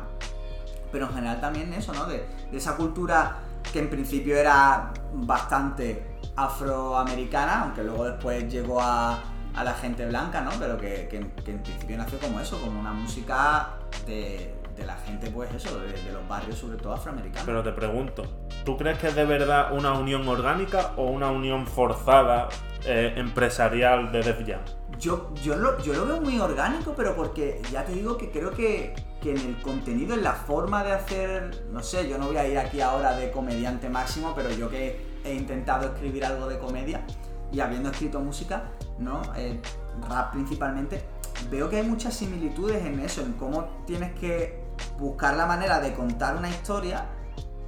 [0.92, 2.06] pero en general también eso, ¿no?
[2.06, 3.40] De, de esa cultura
[3.74, 9.20] que en principio era bastante afroamericana, aunque luego después llegó a
[9.58, 10.52] a la gente blanca, ¿no?
[10.60, 13.70] Pero que, en principio nació como eso, como una música
[14.06, 14.54] de,
[14.86, 17.46] la gente, pues eso, de, los barrios, sobre todo afroamericanos.
[17.46, 18.24] Pero te pregunto,
[18.63, 22.50] ¿tú crees que es de verdad una unión orgánica o una unión forzada
[22.86, 24.62] eh, empresarial de Def Jam?
[25.00, 28.52] Yo, yo, lo, yo lo veo muy orgánico, pero porque ya te digo que creo
[28.52, 32.38] que, que en el contenido, en la forma de hacer, no sé, yo no voy
[32.38, 36.60] a ir aquí ahora de comediante máximo, pero yo que he intentado escribir algo de
[36.60, 37.04] comedia
[37.52, 39.22] y habiendo escrito música, ¿no?
[39.36, 39.62] Eh,
[40.08, 41.04] rap principalmente,
[41.50, 44.64] veo que hay muchas similitudes en eso, en cómo tienes que
[45.00, 47.06] buscar la manera de contar una historia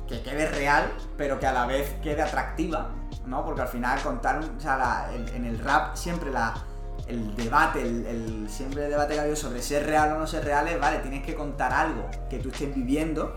[0.07, 2.89] que quede real, pero que a la vez quede atractiva,
[3.25, 3.45] ¿no?
[3.45, 6.53] Porque al final contar, o sea, en el rap siempre la,
[7.09, 10.45] el debate, el, siempre el debate que ha habido sobre ser real o no ser
[10.45, 13.35] real es, vale, tienes que contar algo que tú estés viviendo,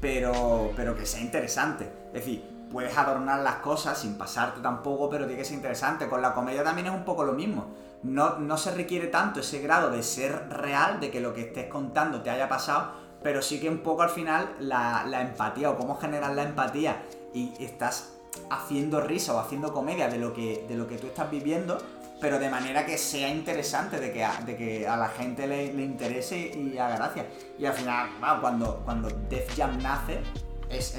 [0.00, 1.92] pero, pero que sea interesante.
[2.08, 6.08] Es decir, puedes adornar las cosas sin pasarte tampoco, pero tiene que ser interesante.
[6.08, 7.66] Con la comedia también es un poco lo mismo.
[8.02, 11.66] No, no se requiere tanto ese grado de ser real, de que lo que estés
[11.66, 15.96] contando te haya pasado, pero sí que un poco al final la, empatía o cómo
[15.96, 17.02] generar la empatía
[17.34, 18.12] y estás
[18.50, 21.78] haciendo risa o haciendo comedia de lo que, de lo que tú estás viviendo,
[22.20, 25.66] pero de manera que sea interesante, de que a, de que a la gente le,
[25.66, 27.26] interese y haga gracia.
[27.58, 30.20] Y al final, cuando, cuando Def Jam nace,
[30.68, 30.94] es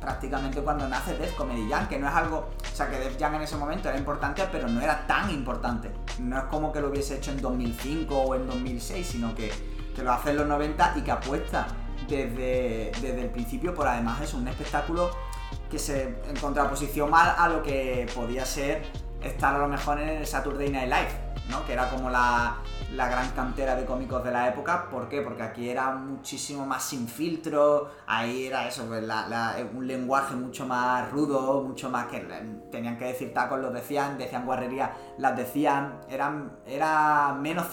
[0.00, 3.34] prácticamente cuando nace Def Comedy Jam, que no es algo, o sea, que Def Jam
[3.34, 5.90] en ese momento era importante, pero no era tan importante.
[6.18, 9.52] No es como que lo hubiese hecho en 2005 o en 2006, sino que,
[9.94, 11.66] que lo hace en los 90 y que apuesta
[12.08, 15.10] desde, desde el principio por además es un espectáculo
[15.70, 18.82] que se en contraposición mal a lo que podía ser
[19.22, 21.64] estar a lo mejor en el Saturday Night Live, ¿no?
[21.66, 22.56] Que era como la,
[22.94, 24.88] la gran cantera de cómicos de la época.
[24.90, 25.22] ¿Por qué?
[25.22, 29.04] Porque aquí era muchísimo más sin filtro, ahí era eso, pues,
[29.74, 32.20] un lenguaje mucho más rudo, mucho más que
[32.70, 37.66] tenían que decir tacos, los decían, decían guarrerías, las decían, eran, era menos,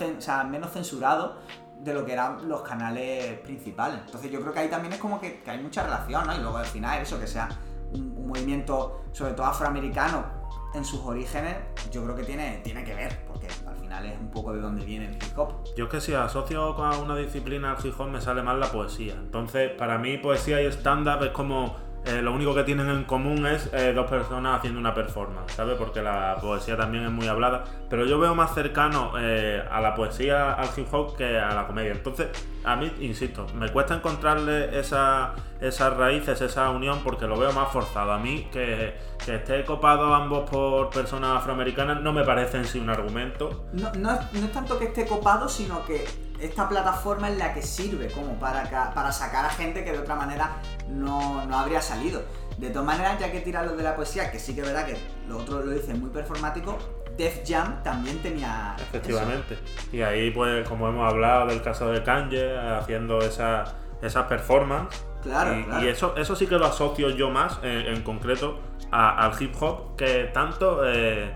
[0.50, 1.38] menos censurado
[1.80, 4.00] de lo que eran los canales principales.
[4.06, 6.36] Entonces yo creo que ahí también es como que, hay mucha relación, ¿no?
[6.36, 7.50] Y luego al final eso, que sea
[7.94, 10.38] un movimiento, sobre todo afroamericano,
[10.74, 11.56] en sus orígenes,
[11.92, 14.86] yo creo que tiene, tiene que ver, porque al final es un poco de donde
[14.86, 15.54] viene el hip hop.
[15.76, 19.14] Yo es que si asocio con una disciplina al hip me sale más la poesía.
[19.14, 21.76] Entonces, para mí poesía y stand-up es como
[22.08, 25.76] eh, lo único que tienen en común es eh, dos personas haciendo una performance, ¿sabes?
[25.78, 29.94] Porque la poesía también es muy hablada, pero yo veo más cercano eh, a la
[29.94, 31.92] poesía al hip hop que a la comedia.
[31.92, 32.28] Entonces,
[32.64, 37.74] a mí, insisto, me cuesta encontrarle esa, esas raíces, esa unión, porque lo veo más
[37.74, 38.14] forzado.
[38.14, 42.80] A mí, que, que esté copado ambos por personas afroamericanas, no me parece en sí
[42.80, 43.66] un argumento.
[43.74, 46.06] No, no, no es tanto que esté copado, sino que
[46.40, 50.16] esta plataforma es la que sirve como para, para sacar a gente que de otra
[50.16, 50.58] manera
[50.90, 52.24] no, habría salido.
[52.58, 54.86] De todas maneras, ya que tirar lo de la poesía, que sí que es verdad
[54.86, 54.98] que
[55.28, 56.78] lo otro lo dice muy performático,
[57.16, 58.76] Def Jam también tenía.
[58.80, 59.58] Efectivamente.
[59.92, 65.04] Y ahí, pues, como hemos hablado del caso de Kanye, haciendo esas esa performances.
[65.24, 68.60] Claro y, eso, eso sí que lo asocio yo más, en, concreto,
[68.92, 70.82] al hip hop, que tanto.
[70.86, 71.32] Eh,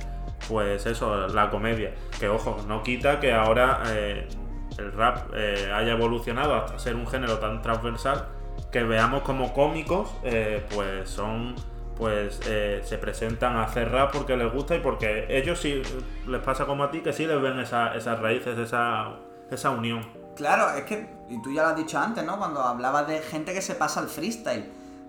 [0.47, 1.93] pues eso, la comedia.
[2.19, 4.27] Que ojo, no quita que ahora eh,
[4.77, 8.27] el rap eh, haya evolucionado hasta ser un género tan transversal
[8.71, 11.55] que veamos como cómicos eh, pues son
[11.97, 15.81] pues eh, se presentan a hacer rap porque les gusta y porque ellos sí
[16.27, 19.17] les pasa como a ti que sí les ven esas raíces, esa,
[19.51, 20.03] esa unión.
[20.35, 22.39] Claro, es que, y tú ya lo has dicho antes, ¿no?
[22.39, 24.65] Cuando hablabas de gente que se pasa al freestyle,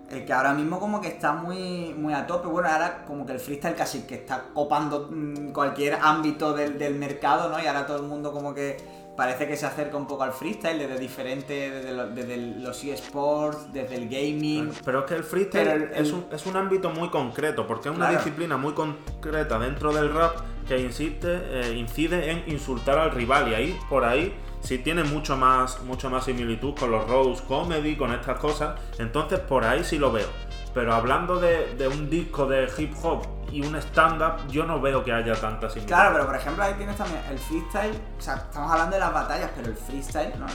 [0.07, 3.39] que ahora mismo como que está muy, muy a tope, bueno, ahora como que el
[3.39, 7.59] freestyle casi que está copando mm, cualquier ámbito del, del mercado, ¿no?
[7.59, 8.77] Y ahora todo el mundo como que
[9.15, 14.09] parece que se acerca un poco al freestyle, desde diferente, desde, los eSports, desde el
[14.09, 14.71] gaming.
[14.83, 18.09] Pero es que el freestyle Es, un, es, un, ámbito muy concreto, porque es una
[18.09, 20.35] disciplina muy concreta dentro del rap
[20.67, 23.49] que insiste, eh, incide en insultar al rival.
[23.49, 27.95] Y ahí, por ahí, sí tiene mucho más, mucho más similitud con los roads comedy,
[27.95, 28.79] con estas cosas.
[28.97, 30.27] Entonces por ahí sí lo veo.
[30.73, 35.03] Pero hablando de, de un disco de hip hop y un stand-up, yo no veo
[35.03, 35.93] que haya tanta similitud.
[35.93, 39.13] Claro, pero por ejemplo ahí tienes también el freestyle, o sea, estamos hablando de las
[39.13, 40.47] batallas, pero el freestyle, ¿no?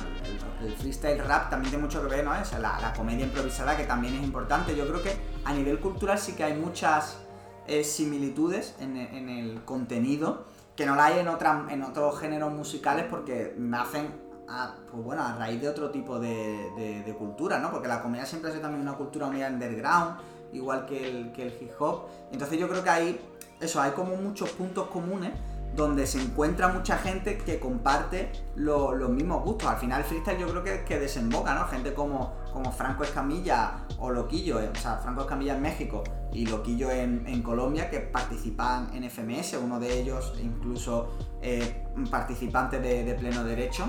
[0.64, 2.32] el, freestyle rap también tiene mucho que ver, ¿no?
[2.32, 4.74] O sea, la, comedia improvisada que también es importante.
[4.74, 7.20] Yo creo que a nivel cultural sí que hay muchas
[7.68, 12.52] eh, similitudes en, en, el contenido que no la hay en, otra, en otros géneros
[12.52, 14.12] musicales porque nacen
[14.48, 17.70] a, pues bueno, a raíz de otro tipo de, cultura, ¿no?
[17.70, 20.16] Porque la comedia siempre ha sido también una cultura muy underground,
[20.52, 22.06] igual que el, que el hip hop.
[22.32, 23.20] Entonces yo creo que hay,
[23.60, 25.32] eso, hay como muchos puntos comunes
[25.74, 29.68] donde se encuentra mucha gente que comparte lo- los mismos gustos.
[29.68, 31.66] Al final el freestyle yo creo que, que desemboca, ¿no?
[31.66, 36.46] Gente como, como Franco Escamilla o Loquillo, eh, o sea, Franco Escamilla en México y
[36.46, 41.10] Loquillo en, en Colombia, que participan en FMS, uno de ellos incluso
[41.42, 43.84] eh, participante de pleno derecho.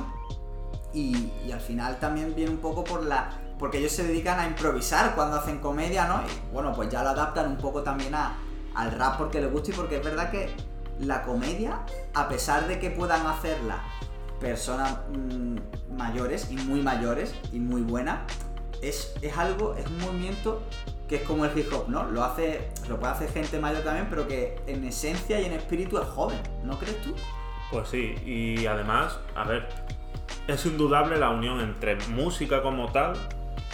[0.93, 3.30] Y, al final también viene un poco por la...
[3.58, 6.21] Porque ellos se dedican a improvisar cuando hacen comedia, ¿no?
[6.21, 8.38] Y bueno, pues ya lo adaptan un poco también a,
[8.73, 10.49] al rap porque les gusta y porque es verdad que
[10.99, 11.80] la comedia,
[12.13, 13.84] a pesar de que puedan hacerla
[14.39, 15.58] personas mm,
[15.97, 18.19] mayores y muy mayores y muy buenas,
[18.82, 20.62] es, es algo, es un movimiento
[21.10, 22.06] que es como el hip hop, ¿no?
[22.06, 25.97] Lo hace, lo puede hacer gente mayor también, pero que en esencia y en espíritu
[25.97, 27.15] es joven, ¿no crees tú?
[27.71, 29.67] Pues sí, y además, a ver,
[30.49, 33.13] es indudable la unión entre música como tal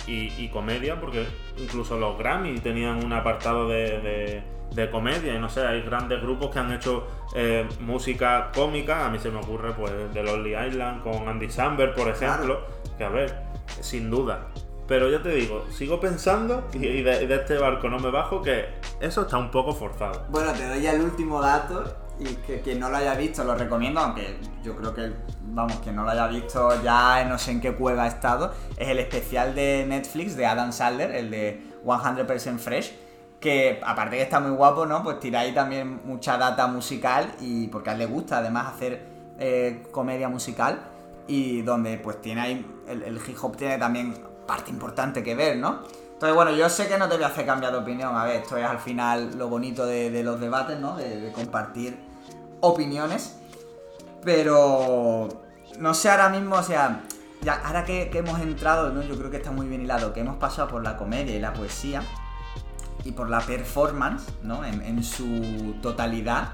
[0.07, 1.25] y, y comedia, porque
[1.57, 6.21] incluso los Grammy tenían un apartado de, de- de comedia, y no sé, hay grandes
[6.21, 10.55] grupos que han hecho eh, música cómica, a mí se me ocurre pues de Lonely
[10.67, 12.59] Island con Andy Samberg, por ejemplo,
[12.97, 13.33] que a ver,
[13.79, 14.47] sin duda.
[14.87, 18.11] Pero ya te digo, sigo pensando y, y de, y de este barco no me
[18.11, 18.65] bajo que
[18.99, 20.25] eso está un poco forzado.
[20.29, 23.55] Bueno, te doy ya el último dato y que quien no lo haya visto lo
[23.55, 27.61] recomiendo, aunque yo creo que, vamos, quien no lo haya visto ya no sé en
[27.61, 32.57] qué cueva ha estado, es el especial de Netflix de Adam Sandler, el de 100%
[32.57, 32.95] Fresh,
[33.39, 35.03] que aparte que está muy guapo, ¿no?
[35.03, 39.05] Pues tira ahí también mucha data musical y porque a él le gusta además hacer
[39.37, 40.79] eh, comedia musical
[41.27, 44.15] y donde pues tiene ahí, el, el hip hop tiene también
[44.47, 45.81] parte importante que ver, ¿no?
[46.15, 48.15] Entonces, bueno, yo sé que no te voy a hacer cambiar de opinión.
[48.15, 50.95] A ver, esto es al final lo bonito de, los debates, ¿no?
[50.95, 51.99] De, compartir
[52.61, 53.35] opiniones.
[54.23, 55.27] Pero
[55.77, 57.03] no sé ahora mismo, o sea,
[57.65, 59.01] ahora que, hemos entrado, ¿no?
[59.01, 61.51] Yo creo que está muy bien hilado, que hemos pasado por la comedia y la
[61.51, 62.01] poesía
[63.03, 64.63] y por la performance, ¿no?
[64.63, 66.53] En, su totalidad,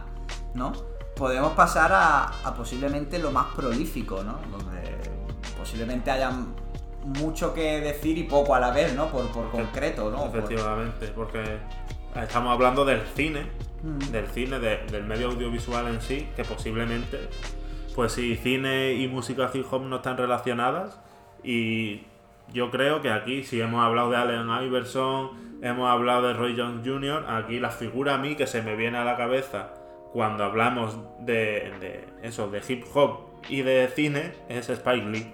[0.56, 0.74] ¿no?
[1.16, 4.40] Podemos pasar a, posiblemente lo más prolífico, ¿no?
[4.50, 5.00] Donde
[5.56, 6.32] posiblemente haya
[7.04, 9.08] mucho que decir y poco a la vez, ¿no?
[9.08, 10.26] Por, por concreto, ¿no?
[10.28, 11.42] Efectivamente, porque
[12.16, 13.46] estamos hablando del cine,
[13.84, 14.12] Mm.
[14.12, 17.18] del cine, de- del medio audiovisual en sí, que posiblemente,
[17.96, 21.00] pues si cine y música hip hop no están relacionadas,
[21.44, 22.04] y
[22.54, 26.82] yo creo que aquí, si hemos hablado de Allen Iverson, hemos hablado de Roy Jones
[26.88, 29.74] Jr., aquí la figura a mí que se me viene a la cabeza
[30.14, 35.34] cuando hablamos de, de eso, de hip hop y de cine, es Spike Lee.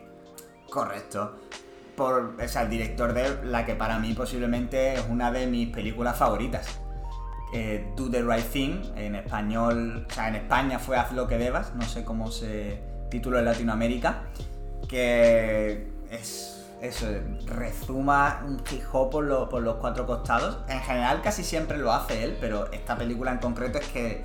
[0.69, 1.35] Correcto.
[1.95, 5.69] Por, o sea, el director de la que para mí posiblemente es una de mis
[5.69, 6.79] películas favoritas.
[7.53, 11.37] Eh, Do the Right Thing, en español, o sea, en España fue Haz lo que
[11.37, 14.23] debas, no sé cómo se tituló en Latinoamérica,
[14.87, 17.07] que es eso,
[17.45, 20.59] rezuma un hop por, por los cuatro costados.
[20.67, 24.23] En general casi siempre lo hace él, pero esta película en concreto es que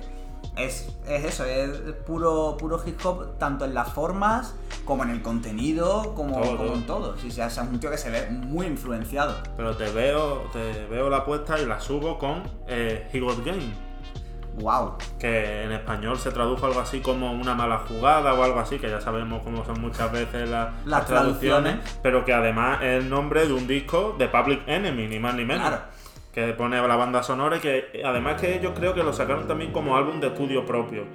[0.57, 1.69] es, es eso, es
[2.05, 6.73] puro, puro hip hop tanto en las formas como en el contenido, como, Todo, como
[6.73, 6.99] en todo.
[7.11, 7.17] todo.
[7.17, 9.35] Sí, o sea, es un tío que se ve muy influenciado.
[9.57, 13.83] Pero te veo, te veo la apuesta y la subo con eh, He Got Game.
[14.55, 14.97] ¡Wow!
[15.17, 18.87] que en español se tradujo algo así como una mala jugada o algo así, que
[18.87, 21.99] ya sabemos cómo son muchas veces la- Las las traducciones, traducciones.
[22.03, 25.43] pero que además es el nombre de un disco de Public Enemy, ni más ni
[25.43, 25.67] menos.
[25.67, 25.81] Claro.
[26.33, 29.71] Que pone la banda sonora y que además que ellos creo que lo sacaron también
[29.71, 31.05] como álbum de estudio propio.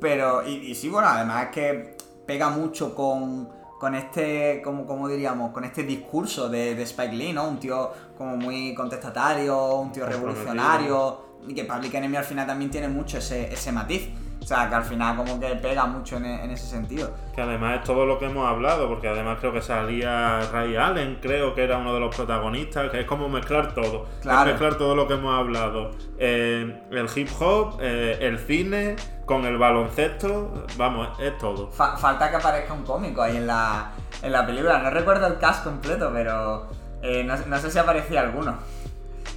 [0.00, 5.08] Pero, y, y sí, bueno, además es que pega mucho con, con este, como, como
[5.08, 7.48] diríamos, con este discurso de, de Spike Lee, ¿no?
[7.48, 12.70] Un tío como muy contestatario, un tío revolucionario, y que Public Enemy al final también
[12.70, 14.08] tiene mucho ese, ese matiz.
[14.48, 17.10] O sea, que al final como que pega mucho en, e- en ese sentido.
[17.34, 21.18] Que además es todo lo que hemos hablado, porque además creo que salía Ray Allen,
[21.20, 24.06] creo que era uno de los protagonistas, que es como mezclar todo.
[24.16, 24.46] Es Claro.
[24.50, 25.90] mezclar todo lo que hemos hablado.
[26.18, 31.70] Eh, el hip hop, eh, el cine, con el baloncesto, vamos, es todo.
[31.70, 33.90] Fa- falta que aparezca un cómico ahí en la,
[34.22, 34.78] en la película.
[34.78, 36.68] No recuerdo el cast completo, pero
[37.02, 38.56] eh, no, no sé si aparecía alguno.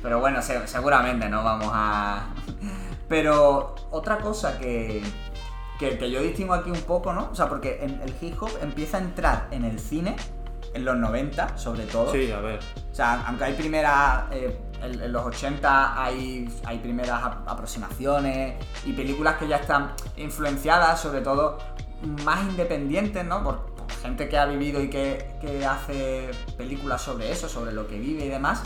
[0.01, 2.27] Pero bueno, se- seguramente no vamos a...
[3.11, 5.03] Pero otra cosa que,
[5.77, 7.27] que, que yo distingo aquí un poco, ¿no?
[7.31, 10.15] O sea, porque en- el hip hop empieza a entrar en el cine
[10.73, 12.09] en los 90, sobre todo.
[12.13, 12.59] Sí, a ver.
[12.91, 14.23] O sea, aunque hay primeras.
[14.31, 19.91] eh, en, en los 80 hay, hay primeras ap- aproximaciones y películas que ya están
[20.17, 21.57] influenciadas, sobre todo
[22.23, 23.43] más independientes, ¿no?
[23.43, 27.85] Por, por gente que ha vivido y que, que hace películas sobre eso, sobre lo
[27.87, 28.63] que vive y demás.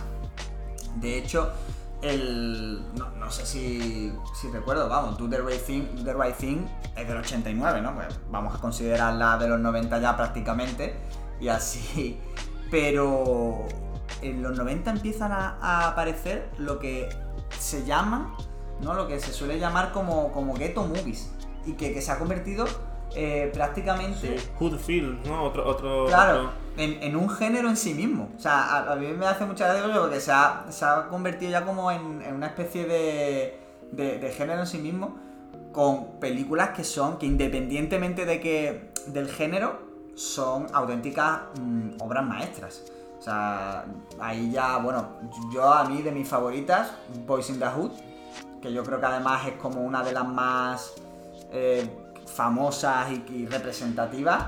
[0.97, 1.51] De hecho,
[2.01, 2.83] el.
[2.97, 6.65] No, no sé si, si recuerdo, vamos, Do the, right thing, Do the Right Thing
[6.95, 7.93] es del 89, ¿no?
[7.95, 10.95] Pues vamos a considerarla de los 90 ya prácticamente.
[11.39, 12.19] Y así.
[12.71, 13.65] Pero
[14.21, 17.09] en los 90 empiezan a, a aparecer lo que
[17.59, 18.33] se llaman,
[18.81, 18.93] ¿no?
[18.93, 21.31] Lo que se suele llamar como, como ghetto movies.
[21.65, 22.65] Y que, que se ha convertido
[23.15, 24.37] eh, prácticamente.
[24.39, 25.43] Sí, Hood Film, ¿no?
[25.43, 28.29] Otro, otro, Claro, otro- en, un género en sí mismo.
[28.35, 31.65] O sea, a, mí me hace mucha gracia porque se ha, se ha convertido ya
[31.65, 33.59] como en, una especie de,
[33.91, 35.15] de, género en sí mismo,
[35.71, 39.83] con películas que son, que independientemente de que del género,
[40.15, 42.83] son auténticas mm, obras maestras.
[43.19, 43.85] O sea,
[44.19, 45.07] ahí ya, bueno,
[45.53, 46.91] yo a mí de mis favoritas,
[47.25, 47.91] Boys in the Hood,
[48.61, 50.93] que yo creo que además es como una de las más
[51.51, 51.89] eh,
[52.25, 54.45] famosas y representativas.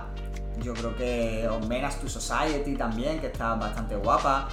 [0.61, 4.47] Yo creo que o Menace to Society también, que está bastante guapa.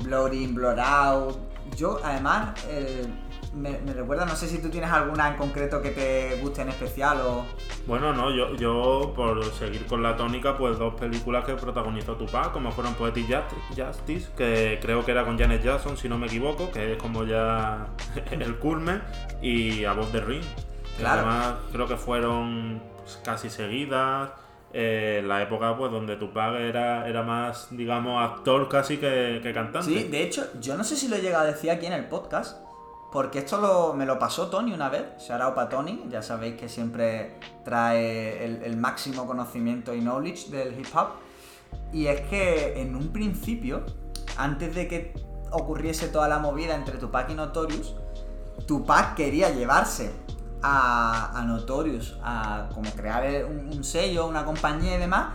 [0.00, 1.36] Blood In, Blood Out.
[1.76, 3.06] Yo, además, eh,
[3.54, 6.70] me, me recuerda, no sé si tú tienes alguna en concreto que te guste en
[6.70, 7.44] especial o.
[7.86, 12.52] Bueno, no, yo, yo por seguir con la tónica, pues dos películas que protagonizó Tupac,
[12.52, 16.26] como fueron Poetic Justi- Justice, que creo que era con Janet Jackson, si no me
[16.26, 17.88] equivoco, que es como ya
[18.30, 19.02] el culmen,
[19.42, 20.44] y Above the Ring.
[20.98, 21.20] Claro.
[21.28, 22.82] Además, creo que fueron
[23.24, 24.30] casi seguidas.
[24.72, 29.86] Eh, la época pues donde Tupac era, era más, digamos, actor casi que, cantante.
[29.88, 32.06] Sí, de hecho, yo no sé si lo he llegado a decir aquí en el
[32.08, 32.58] podcast,
[33.12, 36.68] porque esto lo- me lo pasó Tony una vez, out para Tony, ya sabéis que
[36.68, 41.08] siempre trae el, el máximo conocimiento y knowledge del hip hop,
[41.92, 43.84] y es que en un principio,
[44.38, 45.12] antes de que
[45.50, 47.94] ocurriese toda la movida entre Tupac y Notorious,
[48.66, 50.10] Tupac quería llevarse
[50.62, 55.34] a, a Notorious a como crear un, un sello, una compañía y demás,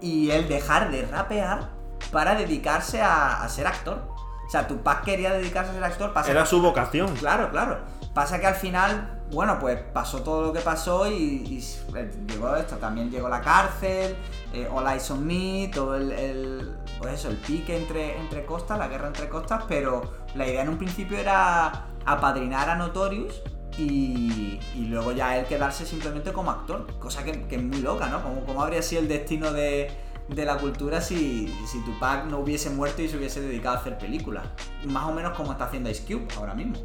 [0.00, 1.68] y él dejar de rapear
[2.12, 4.02] para dedicarse a, a ser actor.
[4.46, 7.14] O sea, Tupac quería dedicarse a ser actor, pasa Era que- su vocación.
[7.16, 7.78] Claro, claro.
[8.12, 11.64] Pasa que al final, bueno, pues pasó todo lo que pasó y, y
[11.96, 14.14] eh, llegó esto, también llegó la cárcel,
[14.52, 18.78] eh, All Eyes on Me, todo el, el- pues eso, el pique entre, entre costas,
[18.78, 20.02] la guerra entre costas, pero
[20.36, 23.42] la idea en un principio era apadrinar a Notorious
[23.78, 28.08] y, y luego ya él quedarse simplemente como actor, cosa que, que es muy loca,
[28.08, 28.22] ¿no?
[28.22, 29.90] Como, como habría sido el destino de,
[30.28, 33.98] de la cultura si, si Tupac no hubiese muerto y se hubiese dedicado a hacer
[33.98, 34.44] películas.
[34.86, 36.76] Más o menos como está haciendo Ice Cube ahora mismo.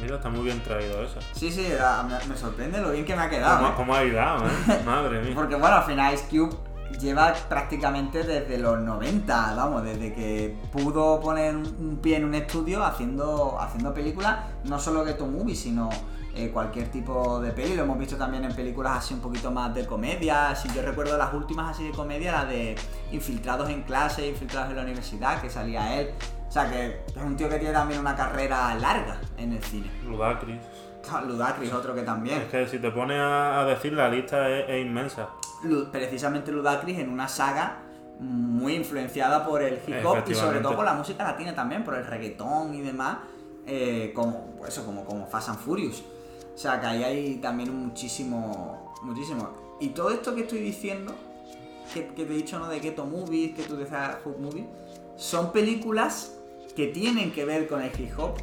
[0.00, 1.20] Mira, está muy bien traído esa.
[1.32, 1.68] Sí, sí,
[2.08, 3.58] me, me sorprende lo bien que me ha quedado.
[3.58, 3.74] ¿Cómo, ¿eh?
[3.76, 4.80] cómo ha hilado, eh?
[4.86, 5.32] Madre mía.
[5.34, 6.56] Porque bueno, al final Ice Cube
[6.98, 12.84] lleva prácticamente desde los 90, vamos, desde que pudo poner un, pie en un estudio
[12.84, 15.90] haciendo, haciendo películas, no solo Ghetto Movie, sino
[16.34, 17.76] eh, cualquier tipo de peli.
[17.76, 20.54] Lo hemos visto también en películas así un poquito más de comedia.
[20.54, 22.74] Si yo recuerdo las últimas así de comedia, la de
[23.12, 26.10] Infiltrados en clase, Infiltrados en la universidad, que salía él.
[26.48, 29.90] O sea que es un tío que tiene también una carrera larga en el cine.
[30.04, 30.60] Ludacris.
[31.26, 32.42] Ludacris, otro que también.
[32.42, 35.28] Es que si te pones a, decir la lista es, es inmensa.
[35.90, 37.82] Precisamente Ludacris en una saga
[38.22, 41.94] muy influenciada por el hip hop y sobre todo por la música latina también, por
[41.94, 43.18] el reggaetón y demás,
[43.66, 46.02] eh, como pues eso, como, como Fast and Furious.
[46.54, 49.50] O sea que ahí hay también muchísimo, muchísimo.
[49.80, 51.14] Y todo esto que estoy diciendo,
[51.92, 52.68] que, que te he dicho, ¿no?
[52.68, 54.66] De Ghetto Movies, que tú decías Hood Movies,
[55.16, 56.34] son películas
[56.76, 58.34] que tienen que ver con el hip hop,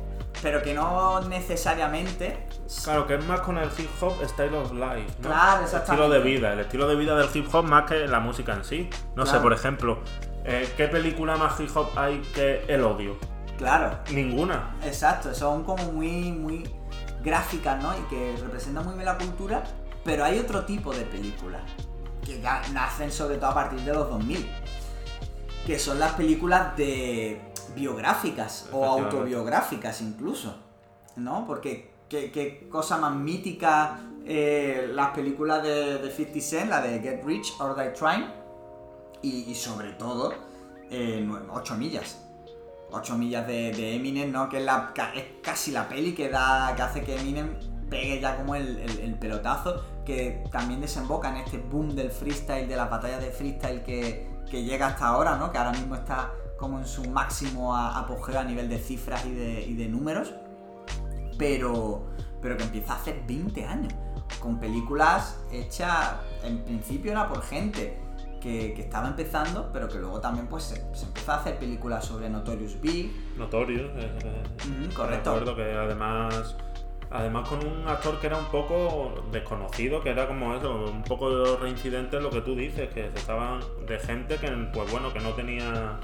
[0.42, 2.38] pero que no necesariamente
[2.84, 5.30] Claro, que es más con el hip hop style of life, ¿no?
[5.30, 6.14] Claro, El estilo exactamente.
[6.14, 8.90] de vida, el estilo de vida del hip hop más que la música en sí.
[9.16, 10.00] No sé, por ejemplo,
[10.46, 13.18] eh, ¿qué película más hip hop hay que El Odio?
[13.58, 14.76] Claro, Ninguna.
[14.84, 16.70] Exacto, son como muy, muy
[17.24, 17.92] gráficas, ¿no?
[17.98, 19.64] Y que representan muy bien la cultura,
[20.06, 21.62] pero hay otro tipo de películas
[22.24, 22.40] que
[22.72, 24.50] nacen sobre todo a partir de los 2000,
[25.66, 27.42] que son las películas de
[27.76, 30.56] biográficas o autobiográficas incluso,
[31.16, 31.46] ¿no?
[31.46, 37.24] Porque qué, cosa más mítica eh, las películas de, de 50 Cent, la de Get
[37.24, 38.26] Rich or Die Trying,
[39.22, 40.34] y, sobre todo
[40.90, 42.26] eh, 8 millas.
[42.92, 44.50] 8 millas de, Eminem, ¿no?
[44.50, 44.94] Que es, la,
[45.44, 47.56] casi la peli que da que hace que Eminem
[47.90, 52.68] pegue ya como el, el- el pelotazo, que también desemboca en este boom del freestyle,
[52.68, 55.52] de las batallas de freestyle que, que llega hasta ahora, ¿no?
[55.52, 59.88] Que ahora mismo está como en su máximo apogeo a nivel de cifras y de
[59.88, 60.34] números,
[61.40, 62.04] pero,
[62.42, 63.94] pero que empieza hace 20 años,
[64.40, 67.98] con películas hechas, en principio era por gente
[68.40, 72.06] que, que estaba empezando, pero que luego también pues se, se empezó a hacer películas
[72.06, 73.12] sobre Notorious Big.
[73.38, 73.86] Notorio.
[73.98, 74.44] eh, eh,
[74.86, 75.34] Ujú, correcto.
[75.40, 76.56] Recuerdo que además.
[77.12, 81.58] Además con un actor que era un poco desconocido, que era como eso, un poco
[81.58, 85.20] reincidente en lo que tú dices, que se estaban de gente que pues bueno, que
[85.20, 86.00] no tenía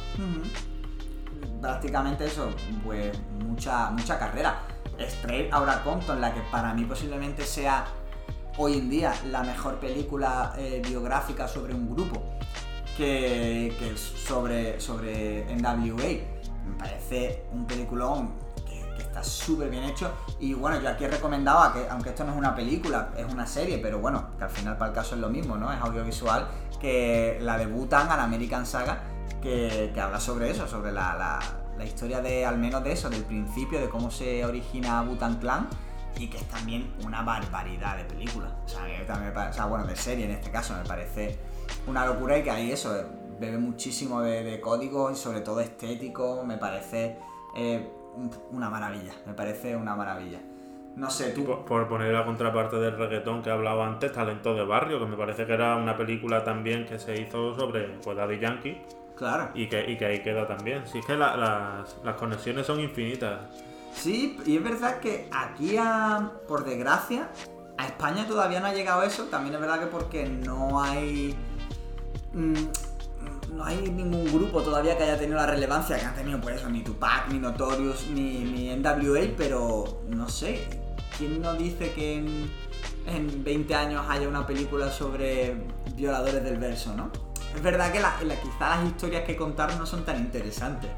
[1.61, 2.49] prácticamente eso,
[2.83, 3.15] pues
[3.45, 4.63] mucha, mucha carrera.
[4.99, 7.85] Straight Outta Compton, la que para mí posiblemente sea
[8.57, 12.21] hoy en día la mejor película eh, biográfica sobre un grupo
[12.95, 16.35] que, sobre, sobre NWA.
[16.65, 18.33] Me parece un peliculón
[18.65, 20.11] que, está súper bien hecho.
[20.39, 23.77] Y bueno, yo aquí recomendaba que, aunque esto no es una película, es una serie,
[23.79, 25.71] pero bueno, que al final para el caso es lo mismo, ¿no?
[25.71, 26.47] Es audiovisual,
[26.79, 29.03] que la de Butan al American Saga,
[29.41, 31.39] que, habla sobre eso, sobre la, la,
[31.77, 35.67] la historia de, al menos de eso, del principio, de cómo se origina Butan Clan
[36.17, 38.47] y que es también una barbaridad de película.
[38.65, 41.37] O sea, mí también o sea, bueno, de serie en este caso, me parece
[41.87, 43.05] una locura y que ahí eso, eh,
[43.39, 47.17] bebe muchísimo de, de códigos y sobre todo estético, me parece
[47.57, 50.39] eh, un- una maravilla, me parece una maravilla.
[50.95, 51.43] No sé, tú...
[51.43, 55.17] Por, por poner la contraparte del reggaetón que hablaba antes, Talento de Barrio, que me
[55.17, 58.81] parece que era una película también que se hizo sobre pues, Daddy Yankee
[59.15, 59.49] Claro.
[59.55, 60.85] y que, y que ahí queda también.
[60.87, 63.39] Si es que la- las, las conexiones son infinitas.
[63.93, 67.29] Sí, y es verdad que aquí, a- por desgracia,
[67.77, 69.23] a España todavía no ha llegado eso.
[69.25, 71.33] También es verdad que porque no hay.
[72.33, 72.53] mm,
[73.55, 76.67] no hay ningún grupo todavía que haya tenido la relevancia que han tenido, pues eso,
[76.69, 80.67] ni Tupac, ni Notorious, ni, ni NWA, pero no sé.
[81.17, 82.51] ¿Quién no dice que en,
[83.07, 85.55] en 20 años haya una película sobre
[85.95, 87.09] violadores del verso, no?
[87.55, 88.35] Es verdad que la, la-
[88.75, 90.91] las historias que contar no son tan interesantes.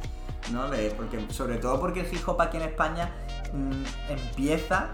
[0.52, 0.64] ¿no?
[0.96, 3.12] Porque, sobre todo porque el hip hop aquí en España
[3.54, 4.92] mm, empieza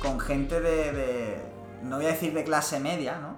[0.00, 1.42] con gente de,
[1.82, 3.36] no voy a decir de clase media, ¿no?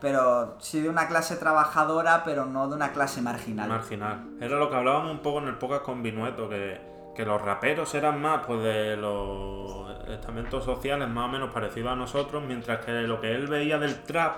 [0.00, 3.68] Pero sí de una clase trabajadora, pero no de una clase marginal.
[3.68, 4.24] Marginal.
[4.40, 6.80] Era lo que hablábamos un poco en el podcast con Binueto, que,
[7.14, 11.96] que los raperos eran más pues de los estamentos sociales más o menos parecidos a
[11.96, 14.36] nosotros, mientras que lo que él veía del trap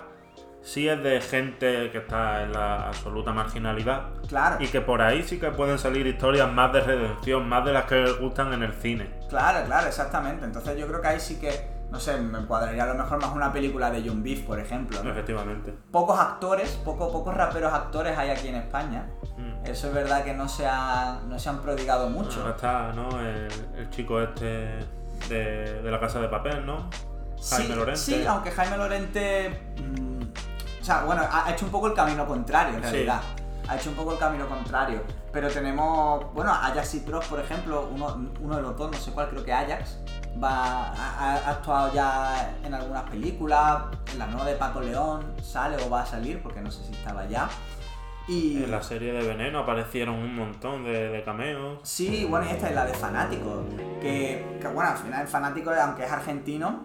[0.69, 4.09] sí es de gente que está en la absoluta marginalidad.
[4.29, 7.73] claro, Y que por ahí sí que pueden salir historias más de redención, más de
[7.73, 9.09] las que gustan en el cine.
[9.31, 10.45] claro, claro, exactamente.
[10.45, 13.33] Entonces yo creo que ahí sí que, no sé, me cuadraría a lo mejor más
[13.35, 15.03] una película de John Beef, por ejemplo.
[15.03, 15.11] ¿no?
[15.11, 15.73] Efectivamente.
[15.91, 19.07] Pocos actores, poco, pocos raperos actores hay aquí en España.
[19.39, 19.64] Mm.
[19.66, 22.41] Eso es verdad que no se, ha- no se han prodigado mucho.
[22.41, 23.09] Ahora está, ¿no?
[23.21, 24.81] El, el chico este
[25.31, 26.91] de, de la casa de papel, ¿no?
[27.51, 28.01] Jaime sí, Lorente.
[28.01, 29.73] Sí, aunque Jaime Lorente.
[29.81, 30.07] mm,
[30.89, 32.91] sea, bueno, ha hecho un poco el camino contrario en Sí.
[32.91, 33.20] realidad.
[33.68, 35.03] Ha hecho un poco el camino contrario.
[35.30, 39.11] Pero tenemos, bueno, Ajax y Prof, por ejemplo, uno, uno de los dos, no sé
[39.12, 39.99] cuál, creo que Ajax,
[40.43, 43.82] va, ha, ha actuado ya en algunas películas.
[44.12, 46.93] En la nueva de Paco León sale o va a salir, porque no sé si
[46.95, 47.49] estaba ya.
[48.26, 48.62] Y.
[48.64, 51.78] En la serie de Veneno aparecieron un montón de, de cameos.
[51.82, 53.64] Sí, bueno, y esta es la de Fanático.
[54.01, 56.84] Que, que, bueno, al final el Fanático, aunque es argentino,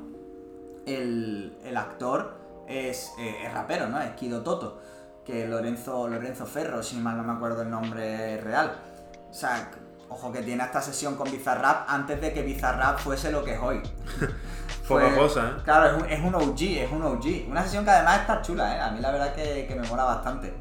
[0.85, 3.99] el, el actor es, eh, es rapero, ¿no?
[4.01, 4.81] Es Kido Toto.
[5.25, 8.75] Que Lorenzo, Lorenzo Ferro, si mal no me acuerdo el nombre real.
[9.29, 9.71] O sea,
[10.09, 13.59] ojo que tiene esta sesión con Bizarrap antes de que Bizarrap fuese lo que es
[13.59, 13.81] hoy.
[14.87, 15.61] Poca Fue- cosa, ¿eh?
[15.63, 17.49] Claro, es un, es un OG, es un OG.
[17.49, 18.81] Una sesión que además está chula, ¿eh?
[18.81, 20.53] A mí la verdad que, que me mola bastante.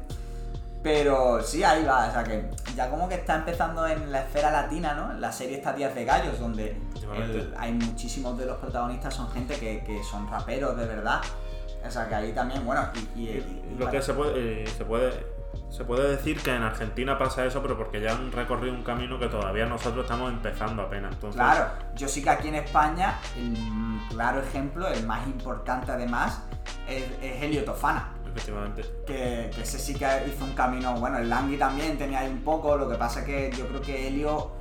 [0.81, 4.51] Pero sí, ahí va, o sea que ya como que está empezando en la esfera
[4.51, 5.13] latina, ¿no?
[5.13, 6.77] La serie está Días de Gallos, donde
[7.15, 11.21] el- hay muchísimos de los protagonistas son gente que, que son raperos de verdad.
[11.85, 13.19] O sea que ahí también, bueno, y...
[13.19, 15.33] y- y- y Lo para- que se puede, eh, se puede
[15.69, 19.17] se puede decir que en Argentina pasa eso, pero porque ya han recorrido un camino
[19.19, 21.13] que todavía nosotros estamos empezando apenas.
[21.13, 21.65] Entonces, Claro,
[21.95, 23.55] yo sí que aquí en España, el
[24.09, 26.41] claro ejemplo, el más importante además,
[26.87, 28.09] es, es Helio Tofana.
[28.27, 28.83] efectivamente.
[29.07, 32.41] que, que ese sí que hizo un camino, bueno, el Langui también tenía ahí un
[32.43, 34.51] poco, lo que pasa es que yo creo que Helio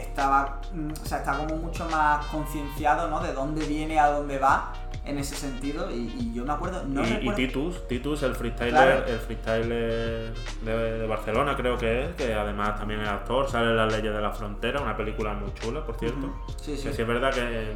[0.00, 3.20] estaba, mm, o sea, está como mucho más concienciado, ¿no?
[3.20, 4.72] De dónde viene, a dónde va,
[5.04, 7.36] en ese sentido, y, y yo me acuerdo, no y, y recuerdo...
[7.36, 9.06] Titus, Titus, el freestyler, Claro.
[9.06, 10.32] el freestyler
[10.62, 14.12] de, de Barcelona creo que es, que además también es actor, sale en Las leyes
[14.12, 16.18] de la frontera, una película muy chula, por cierto.
[16.26, 16.88] Ujú, Sí, sí.
[16.88, 17.74] Que sí es verdad que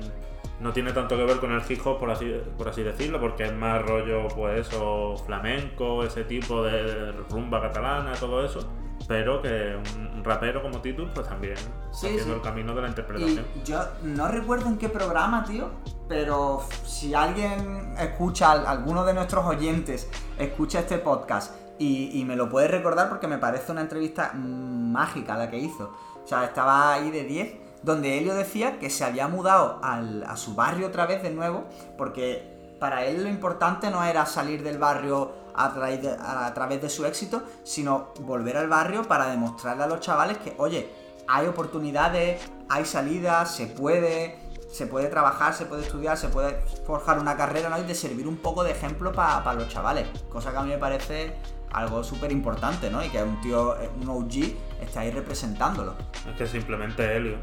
[0.61, 3.45] no tiene tanto que ver con el hip hop, por así, por así decirlo, porque
[3.45, 8.61] es más rollo, pues eso, flamenco, ese tipo de rumba catalana, todo eso.
[9.09, 11.57] Pero que un rapero como Titus, pues también
[11.91, 12.31] Sí, haciendo sí.
[12.33, 13.45] el camino de la Y interpretación.
[13.65, 15.69] yo no recuerdo en qué programa, tío,
[16.09, 22.37] pero si alguien escucha, al- alguno de nuestros oyentes escucha este podcast y, y me
[22.37, 25.93] lo puede recordar porque me parece una entrevista mágica la que hizo.
[26.25, 30.37] O sea, estaba ahí de 10, donde Helio decía que se había mudado al- a
[30.37, 31.65] su barrio otra vez de nuevo,
[31.99, 32.52] porque
[32.83, 36.91] para él lo importante no era salir del barrio a, través de, a través de
[36.91, 40.91] su éxito, sino volver al barrio para demostrarle a los chavales que, oye,
[41.29, 44.37] hay oportunidades, hay salidas, se puede.
[44.73, 47.79] se puede trabajar, se puede estudiar, se puede forjar una carrera, ¿no?
[47.79, 50.09] Y de servir un poco de ejemplo para los chavales.
[50.29, 51.37] Cosa que a mí me parece
[51.71, 53.05] algo súper importante, ¿no?
[53.05, 55.95] Y que un tío, un OG, está ahí representándolo.
[56.29, 57.37] Es que simplemente Helio.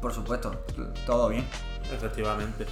[0.00, 0.52] Por supuesto,
[1.04, 1.44] todo bien.
[1.92, 2.64] Efectivamente.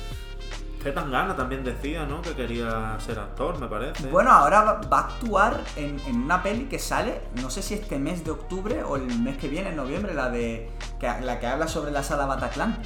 [0.93, 2.23] Tangana también decía, ¿no?
[2.23, 4.09] Que quería ser actor, me parece.
[4.09, 8.25] Bueno, ahora va a actuar en, una peli que sale, no sé si este mes
[8.25, 11.69] de octubre o el mes que viene, en noviembre, la de que, la que habla
[11.69, 12.81] sobre la sala Bataclan.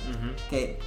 [0.49, 0.79] Que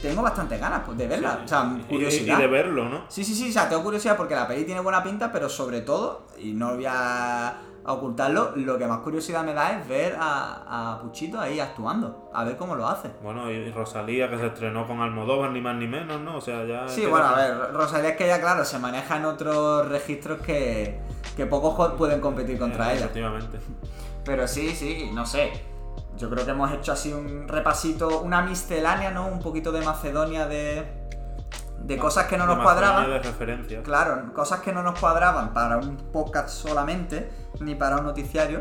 [0.00, 1.40] tengo bastante ganas pues, de verla.
[1.44, 2.38] o sea, curiosidad.
[2.38, 3.04] Y, de verlo, ¿no?
[3.08, 5.80] Sí, sí, sí, o sea, tengo curiosidad porque la peli tiene buena pinta, pero sobre
[5.80, 7.54] todo, y no voy a
[7.84, 12.30] a ocultarlo, lo que más curiosidad me da es ver a, a, Puchito ahí actuando,
[12.32, 13.10] a ver cómo lo hace.
[13.22, 16.36] Bueno, y Rosalía que se estrenó con Almodóvar, ni más ni menos, ¿no?
[16.36, 16.86] O sea, ya...
[16.88, 21.00] Sí, bueno, a ver, Rosalía es que ya, claro, se maneja en otros registros que,
[21.36, 23.06] que pocos pueden competir contra ella.
[23.06, 23.58] Efectivamente.
[24.24, 25.52] Pero sí, sí, no sé.
[26.16, 29.26] Yo creo que hemos hecho así un repasito, una miscelánea, ¿no?
[29.26, 31.01] Un poquito de Macedonia de
[31.84, 33.08] de cosas que no nos cuadraban.
[33.08, 33.82] De referencia.
[33.82, 37.30] Claro, cosas que no nos cuadraban para un podcast solamente,
[37.60, 38.60] ni para un noticiario.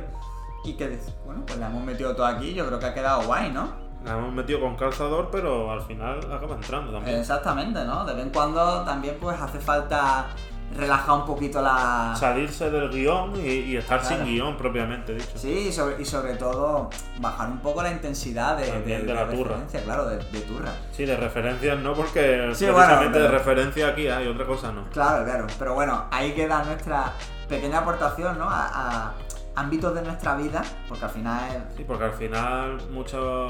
[0.63, 3.51] Y que, bueno, pues la hemos metido todo aquí, yo creo que ha quedado guay,
[3.51, 3.69] ¿no?
[4.03, 7.19] La hemos metido con calzador, pero al final acaba entrando también.
[7.19, 8.05] Exactamente, ¿no?
[8.05, 10.28] De vez en cuando también pues hace falta
[10.76, 12.15] relajar un poquito la...
[12.17, 15.32] Salirse del guion y, estar sin guion propiamente dicho.
[15.36, 19.57] Sí, y sobre, y sobre, todo bajar un poco la intensidad de, de, la turra.
[19.84, 20.74] Claro, de, turra.
[20.91, 24.89] Sí, de referencias no, porque precisamente de referencia aquí hay, otra cosa no.
[24.89, 25.47] Claro, claro.
[25.57, 27.13] Pero bueno, ahí queda nuestra
[27.47, 28.47] pequeña aportación, ¿no?
[28.49, 29.13] A,
[29.53, 31.67] ámbitos de nuestra vida, porque al final...
[31.76, 33.47] Sí, porque al final mucho...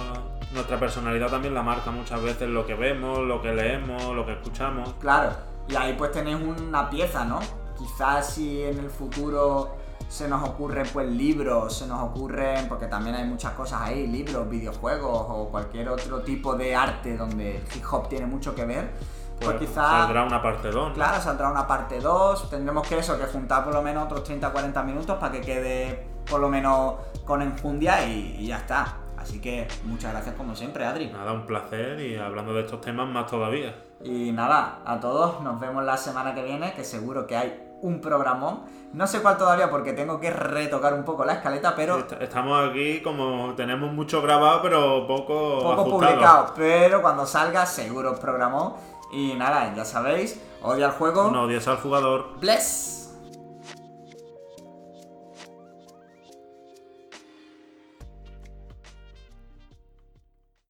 [0.52, 4.34] Nuestra personalidad también la marca muchas veces lo que vemos, lo que leemos, lo que
[4.34, 4.94] escuchamos.
[5.00, 5.32] Claro,
[5.72, 7.40] y ahí pues tenéis una pieza, ¿no?
[7.78, 9.78] Quizás si en el futuro
[10.10, 14.50] se nos ocurren pues libros, se nos ocurren, porque también hay muchas cosas ahí, libros,
[14.50, 18.92] videojuegos o cualquier otro tipo de arte donde el hip hop tiene mucho que ver,
[19.40, 19.88] pues, pues quizás...
[19.88, 20.94] Saldrá una parte 2.
[20.94, 24.84] Claro, saldrá una parte 2, tendremos que eso, que juntar por lo menos otros 30-40
[24.84, 26.96] minutos para que quede por lo menos
[27.26, 28.98] con enjundia y, y ya está.
[29.18, 31.08] Así que muchas gracias como siempre, Adri.
[31.08, 33.91] Nada, un placer y hablando de estos temas más todavía.
[34.04, 38.02] Y nada, a todos nos vemos la semana que viene, que seguro que hay un
[38.02, 38.62] programón.
[38.94, 42.06] No sé cuál todavía porque tengo que retocar un poco la escaleta, pero...
[42.20, 45.60] Estamos aquí como tenemos mucho grabado, pero poco...
[45.62, 48.74] Poco publicado, pero cuando salga seguro programón.
[49.12, 51.32] Y nada, ya sabéis, odia al juego.
[51.32, 52.40] No odias al jugador.
[52.40, 53.01] Bless.